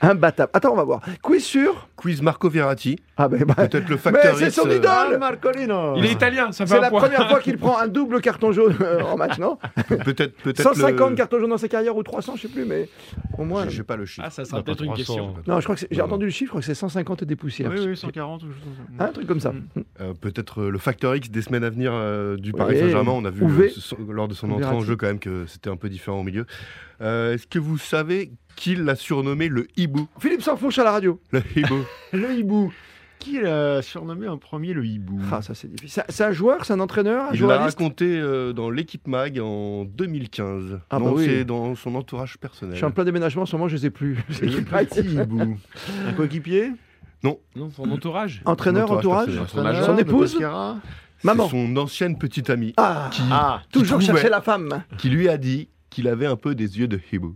Imbattable. 0.00 0.50
Attends, 0.54 0.72
on 0.72 0.76
va 0.76 0.84
voir. 0.84 1.00
Quiz 1.20 1.44
sur. 1.44 1.88
Quiz 1.98 2.22
Marco 2.22 2.48
Verratti. 2.48 2.96
Ah, 3.16 3.26
ben, 3.28 3.42
bah, 3.44 3.54
Peut-être 3.56 3.88
le 3.88 3.96
mais 3.96 4.00
facteur 4.00 4.36
c'est 4.38 4.46
X, 4.46 4.54
son 4.54 4.68
euh, 4.68 4.76
idole 4.76 4.88
Ah, 5.14 5.18
Marcolino 5.18 5.96
Il 5.96 6.06
est 6.06 6.12
italien, 6.12 6.52
ça 6.52 6.64
fait 6.64 6.74
C'est 6.76 6.80
la 6.80 6.90
point. 6.90 7.00
première 7.00 7.28
fois 7.28 7.40
qu'il 7.40 7.58
prend 7.58 7.76
un 7.78 7.88
double 7.88 8.20
carton 8.20 8.52
jaune 8.52 8.76
euh, 8.80 9.02
en 9.02 9.16
match, 9.16 9.36
non 9.38 9.58
Peut-être 9.88 10.36
peut-être 10.42 10.62
150 10.62 11.10
le... 11.10 11.16
cartons 11.16 11.40
jaunes 11.40 11.50
dans 11.50 11.58
sa 11.58 11.66
carrière 11.68 11.96
ou 11.96 12.02
300, 12.04 12.34
je 12.36 12.42
sais 12.42 12.48
plus, 12.48 12.64
mais 12.64 12.88
au 13.36 13.44
moins. 13.44 13.68
J'ai 13.68 13.82
pas 13.82 13.96
le 13.96 14.06
chiffre. 14.06 14.22
Ah, 14.24 14.30
ça 14.30 14.44
sera 14.44 14.62
peut-être 14.62 14.80
une 14.82 14.92
300. 14.92 14.96
question. 14.96 15.34
Non, 15.48 15.58
je 15.58 15.64
crois 15.64 15.74
que 15.74 15.80
c'est- 15.80 15.88
j'ai 15.90 16.00
entendu 16.00 16.26
le 16.26 16.30
chiffre, 16.30 16.46
je 16.46 16.50
crois 16.50 16.60
que 16.60 16.66
c'est 16.66 16.74
150 16.74 17.22
et 17.22 17.26
des 17.26 17.34
poussières. 17.36 17.70
Oui, 17.72 17.84
oui, 17.84 17.96
140 17.96 18.44
ou 18.44 18.46
quelque 18.46 18.54
chose 18.60 18.64
comme 18.76 18.96
ça. 18.96 19.04
Hein, 19.04 19.08
un 19.08 19.12
truc 19.12 19.26
comme 19.26 19.40
ça. 19.40 19.52
Euh, 20.00 20.14
Peut-être 20.20 20.62
euh, 20.62 20.70
le 20.70 20.78
facteur 20.78 21.16
X 21.16 21.30
des 21.30 21.42
semaines 21.42 21.64
à 21.64 21.70
venir 21.70 21.90
euh, 21.92 22.36
du 22.36 22.52
Paris. 22.52 22.78
Saint-Germain. 22.78 23.12
On 23.12 23.24
a 23.24 23.30
vu 23.30 23.44
euh, 23.44 23.68
lors 24.08 24.28
de 24.28 24.34
son 24.34 24.50
entrée 24.52 24.66
en 24.74 24.80
jeu 24.80 24.94
quand 24.96 25.06
même 25.08 25.18
que 25.18 25.46
c'était 25.46 25.70
un 25.70 25.76
peu 25.76 25.88
différent 25.88 26.20
au 26.20 26.22
milieu. 26.22 26.46
Euh, 27.00 27.34
Est-ce 27.34 27.46
que 27.46 27.58
vous 27.58 27.78
savez 27.78 28.30
qui 28.58 28.74
l'a 28.74 28.96
surnommé 28.96 29.48
le 29.48 29.68
hibou 29.76 30.08
Philippe 30.18 30.42
Sansfourche 30.42 30.78
à 30.78 30.84
la 30.84 30.90
radio. 30.92 31.20
Le 31.32 31.42
hibou. 31.56 31.78
Le 32.12 32.32
hibou. 32.38 32.72
Qui 33.20 33.40
l'a 33.40 33.82
surnommé 33.82 34.28
en 34.28 34.38
premier 34.38 34.72
le 34.72 34.84
hibou? 34.86 35.20
Ah, 35.32 35.42
ça 35.42 35.52
c'est 35.54 35.68
difficile. 35.68 36.02
C'est- 36.06 36.12
C'est 36.12 36.24
un 36.24 36.30
joueur, 36.32 36.64
c'est 36.64 36.72
un 36.72 36.80
entraîneur, 36.80 37.26
un 37.30 37.34
Il 37.34 37.42
l'a 37.42 37.58
raconté 37.58 38.04
euh, 38.18 38.52
dans 38.52 38.70
l'équipe 38.70 39.06
Mag 39.08 39.38
en 39.40 39.84
2015. 39.84 40.78
Ah 40.90 40.98
bah 41.00 41.10
oui. 41.12 41.24
c'est 41.26 41.44
dans 41.44 41.74
son 41.74 41.94
entourage 41.96 42.32
Je 42.34 42.38
personnel. 42.38 42.76
suis 42.76 42.84
en 42.84 42.90
plein 42.92 43.04
déménagement, 43.04 43.42
en 43.42 43.46
ce 43.46 43.56
moment 43.56 43.68
je 43.68 43.76
les 43.76 43.86
ai 43.86 43.90
plus. 43.90 44.14
Le 44.40 44.60
petit 44.62 45.00
hibou. 45.00 45.56
Un 46.06 46.12
coéquipier? 46.12 46.70
Non, 47.24 47.38
son 47.74 47.90
entourage. 47.90 48.42
Entraîneur, 48.44 48.90
Entourage. 48.92 49.30
Son 49.84 49.98
épouse? 49.98 50.38
C'est 51.20 51.26
Maman. 51.26 51.48
son 51.48 51.76
ancienne 51.76 52.16
petite 52.16 52.48
amie 52.50 52.72
Ah, 52.76 53.08
qui, 53.12 53.22
Ah, 53.32 53.62
qui 53.64 53.80
toujours 53.80 53.98
trouvait- 53.98 54.14
chercher 54.14 54.28
la 54.30 54.40
femme. 54.40 54.84
qui 54.98 55.10
lui 55.10 55.28
a 55.28 55.36
dit 55.36 55.68
qu'il 55.90 56.06
avait 56.06 56.26
un 56.26 56.36
peu 56.36 56.54
des 56.54 56.78
yeux 56.78 56.86
de 56.86 57.00
hibou, 57.12 57.34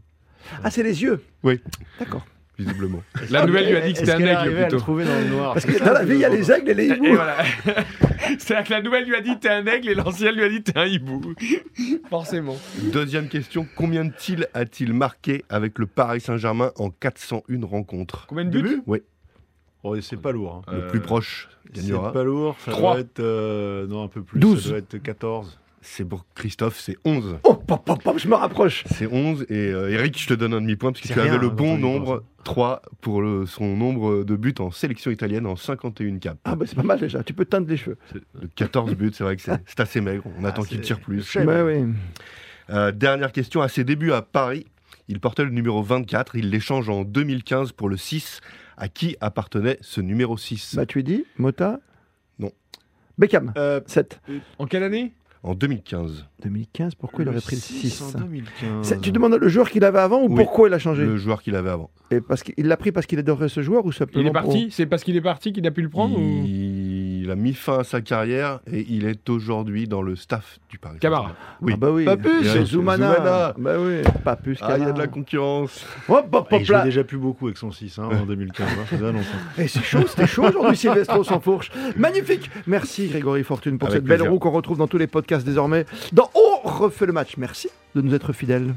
Ah, 0.65 0.71
c'est 0.71 0.83
les 0.83 1.03
yeux. 1.03 1.23
Oui. 1.43 1.61
D'accord. 1.99 2.27
visiblement. 2.59 3.03
La 3.31 3.45
nouvelle 3.47 3.69
lui 3.71 3.77
a 3.77 3.81
dit 3.81 3.93
que 3.93 3.99
c'était 4.01 4.13
un 4.13 4.19
aigle 4.19 4.29
arrivée 4.29 4.57
à 4.59 4.61
le 4.63 4.69
plutôt. 4.69 4.79
trouver 4.79 5.05
dans 5.05 5.19
le 5.19 5.25
noir 5.29 5.55
Parce 5.55 5.65
que 5.67 5.79
dans 5.85 5.93
la 5.93 6.05
vie, 6.05 6.15
il 6.15 6.21
y 6.21 6.25
a 6.25 6.29
les 6.29 6.51
aigles 6.53 6.71
et 6.71 6.75
les 6.75 6.85
Et 6.91 6.97
hiboux. 6.97 7.15
voilà. 7.15 7.37
C'est-à-dire 8.39 8.65
que 8.65 8.71
la 8.71 8.83
nouvelle 8.83 9.05
lui 9.07 9.17
a 9.17 9.21
dit 9.21 9.39
t'es 9.41 9.49
un 9.49 9.67
aigle 9.67 9.89
et 9.89 9.95
l'ancienne 9.95 10.35
lui 10.37 10.45
a 10.45 10.49
dit 10.49 10.63
t'es 10.63 10.79
un 10.79 10.85
hibou. 10.87 11.35
Forcément. 12.11 12.57
Deuxième 12.93 13.29
question, 13.29 13.67
combien 13.77 14.05
de 14.05 14.13
tirs 14.17 14.45
a-t-il 14.55 14.93
marqué 14.93 15.45
avec 15.49 15.79
le 15.79 15.87
Paris 15.87 16.21
Saint-Germain 16.21 16.71
en 16.77 16.91
401 16.91 17.65
rencontres 17.67 18.27
Combien 18.29 18.45
de 18.45 18.61
buts 18.61 18.83
Oui, 18.87 19.03
Oh, 19.85 20.01
c'est 20.01 20.17
pas 20.21 20.31
lourd. 20.31 20.63
hein. 20.69 20.73
le 20.73 20.79
Euh, 20.85 20.89
plus 20.91 21.01
proche 21.01 21.49
C'est 21.75 21.81
gagnera. 21.83 22.13
pas 22.13 22.23
lourd. 22.23 22.57
Ça 22.65 22.71
Trois. 22.71 22.93
doit 22.93 23.01
être. 23.01 23.19
euh, 23.19 23.87
non, 23.89 24.05
un 24.05 24.09
peu 24.09 24.23
plus. 24.23 24.39
12. 24.39 24.63
Ça 24.63 24.69
doit 24.69 24.79
être 24.79 24.99
14. 24.99 25.59
C'est 25.85 26.05
pour 26.05 26.25
Christophe, 26.37 26.79
c'est 26.79 26.97
11. 27.05 27.39
Oh, 27.43 27.55
pop, 27.55 27.85
pop, 27.85 28.01
pop, 28.03 28.17
je 28.19 28.29
me 28.29 28.35
rapproche. 28.37 28.85
C'est 28.87 29.07
11 29.07 29.47
et 29.49 29.69
euh, 29.73 29.91
Eric, 29.91 30.17
je 30.19 30.29
te 30.29 30.35
donne 30.35 30.55
un 30.55 30.61
demi-point 30.61 30.93
parce 30.93 31.03
que 31.03 31.09
tu 31.09 31.19
avais 31.19 31.31
rien, 31.31 31.39
le 31.41 31.49
hein, 31.49 31.53
bon 31.55 31.77
nombre, 31.77 32.19
pense. 32.19 32.45
3 32.45 32.83
pour 33.01 33.21
le- 33.21 33.47
son 33.47 33.77
nombre 33.77 34.23
de 34.23 34.37
buts 34.37 34.55
en 34.61 34.71
sélection 34.71 35.11
italienne 35.11 35.45
en 35.47 35.57
51 35.57 36.19
caps. 36.19 36.39
Ah, 36.45 36.55
bah 36.55 36.67
c'est 36.69 36.77
pas 36.77 36.83
mal 36.85 37.01
déjà. 37.01 37.23
Tu 37.25 37.33
peux 37.35 37.45
te 37.45 37.51
teindre 37.51 37.69
les 37.69 37.77
cheveux. 37.77 37.99
De 38.41 38.47
14 38.55 38.95
buts, 38.95 39.11
c'est 39.13 39.25
vrai 39.25 39.37
que 39.37 39.43
c'est 39.43 39.81
assez 39.81 40.01
maigre. 40.01 40.23
On 40.39 40.45
attend 40.45 40.63
Ah, 40.65 40.69
qu'il 40.69 40.81
tire 40.81 41.01
plus. 41.01 41.23
chef. 41.29 41.45
Bah 41.45 41.65
oui. 41.65 41.85
Euh, 42.71 42.93
dernière 42.93 43.33
question, 43.33 43.61
à 43.61 43.69
ses 43.69 43.83
débuts 43.83 44.13
à 44.13 44.23
Paris, 44.23 44.67
il 45.09 45.19
portait 45.19 45.43
le 45.45 45.51
numéro 45.51 45.83
24, 45.83 46.37
il 46.37 46.51
l'échange 46.51 46.89
en 46.89 47.03
2015 47.03 47.73
pour 47.73 47.89
le 47.89 47.97
6. 47.97 48.41
À 48.77 48.89
qui 48.89 49.17
appartenait 49.21 49.79
ce 49.81 50.01
numéro 50.01 50.37
6 50.39 50.75
Bah 50.77 50.87
tu 50.87 51.01
es 51.01 51.03
dit, 51.03 51.25
Mota? 51.39 51.79
Non. 52.39 52.51
Beckham, 53.19 53.53
Euh, 53.57 53.81
7. 53.87 54.21
En 54.59 54.67
quelle 54.67 54.83
année? 54.83 55.13
En 55.45 55.55
2015. 55.57 56.25
2015, 56.45 56.95
pourquoi 56.95 57.25
il 57.25 57.29
aurait 57.29 57.41
pris 57.41 57.57
le 57.57 57.61
6 57.63 58.01
en 58.15 58.21
2015. 58.21 58.69
C'est- 58.83 59.01
Tu 59.01 59.11
demandes 59.11 59.35
le 59.35 59.49
joueur 59.49 59.69
qu'il 59.71 59.83
avait 59.85 59.99
avant 59.99 60.23
ou 60.23 60.29
Oui. 60.29 60.37
pourquoi 60.37 60.69
il 60.69 60.75
a 60.75 60.79
changé 60.79 61.05
Le 61.05 61.17
joueur 61.17 61.43
qu'il 61.43 61.57
avait 61.57 61.71
avant. 61.71 61.91
Et 62.13 62.21
parce 62.21 62.45
qu'il 62.45 62.67
l'a 62.69 62.77
pris 62.77 62.93
parce 62.93 63.07
qu'il 63.07 63.19
adorait 63.19 63.49
ce 63.49 63.61
joueur 63.61 63.85
ou 63.85 63.91
simplement 63.91 64.23
Il 64.23 64.27
est 64.29 64.31
pour- 64.33 64.41
parti 64.43 64.69
C'est 64.71 64.87
parce 64.87 65.03
qu'il 65.03 65.17
est 65.17 65.21
parti 65.21 65.53
qu'il 65.53 65.67
a 65.67 65.73
pu 65.73 65.83
le 65.83 65.89
prendre 65.89 66.17
ou... 66.17 66.45
il... 67.23 67.31
a 67.31 67.35
mis 67.37 67.55
fin 67.55 67.79
à 67.81 67.85
sa 67.85 68.01
carrière 68.01 68.61
et 68.71 68.85
il 68.89 69.07
est 69.07 69.29
aujourd'hui 69.29 69.87
dans 69.89 70.03
le 70.03 70.17
staff 70.17 70.59
du 70.69 70.79
Paris. 70.79 70.99
Camara. 71.01 71.33
Oui. 71.61 71.73
Ah 71.75 71.77
bah 71.79 71.91
oui. 71.91 72.05
Papus, 72.05 72.49
c'est 72.53 72.65
Zoumana. 72.65 73.15
Zoumana. 73.17 73.55
Bah 73.59 73.73
oui, 73.79 74.03
Papus. 74.25 74.59
Ah, 74.63 74.77
il 74.79 74.85
y 74.85 74.87
a 74.87 74.93
de 74.93 74.99
la 74.99 75.07
concurrence. 75.07 75.85
Hop, 76.09 76.17
hop, 76.19 76.29
Ah, 76.33 76.39
hop 76.39 76.61
il 76.61 76.65
jouait 76.67 76.77
là. 76.77 76.85
déjà 76.85 77.05
plus 77.05 77.19
beaucoup 77.19 77.47
avec 77.47 77.59
son 77.59 77.71
6 77.71 77.99
hein, 77.99 78.09
en 78.13 78.27
2015. 78.27 78.67
hein, 78.69 78.97
longtemps. 79.01 79.21
Et 79.59 79.69
c'est 79.69 79.83
chaud, 79.83 80.07
c'était 80.07 80.27
chaud 80.27 80.45
aujourd'hui, 80.45 80.77
Silvestro 80.83 81.25
sans 81.25 81.41
fourche. 81.41 81.71
Magnifique. 81.97 82.51
Merci 82.67 83.09
Grégory 83.09 83.45
Fortune 83.45 83.79
pour 83.79 83.89
Avec 83.89 83.99
cette 83.99 84.05
belle 84.09 84.23
roue 84.29 84.39
qu'on 84.39 84.51
retrouve 84.51 84.79
dans 84.79 84.89
tous 84.89 84.99
les 84.99 85.07
podcasts 85.07 85.45
désormais. 85.47 85.87
Dans 86.13 86.31
On 86.35 86.69
refait 86.69 87.07
le 87.07 87.13
match. 87.13 87.37
Merci 87.37 87.69
de 87.95 88.01
nous 88.01 88.15
être 88.15 88.33
fidèles. 88.33 88.75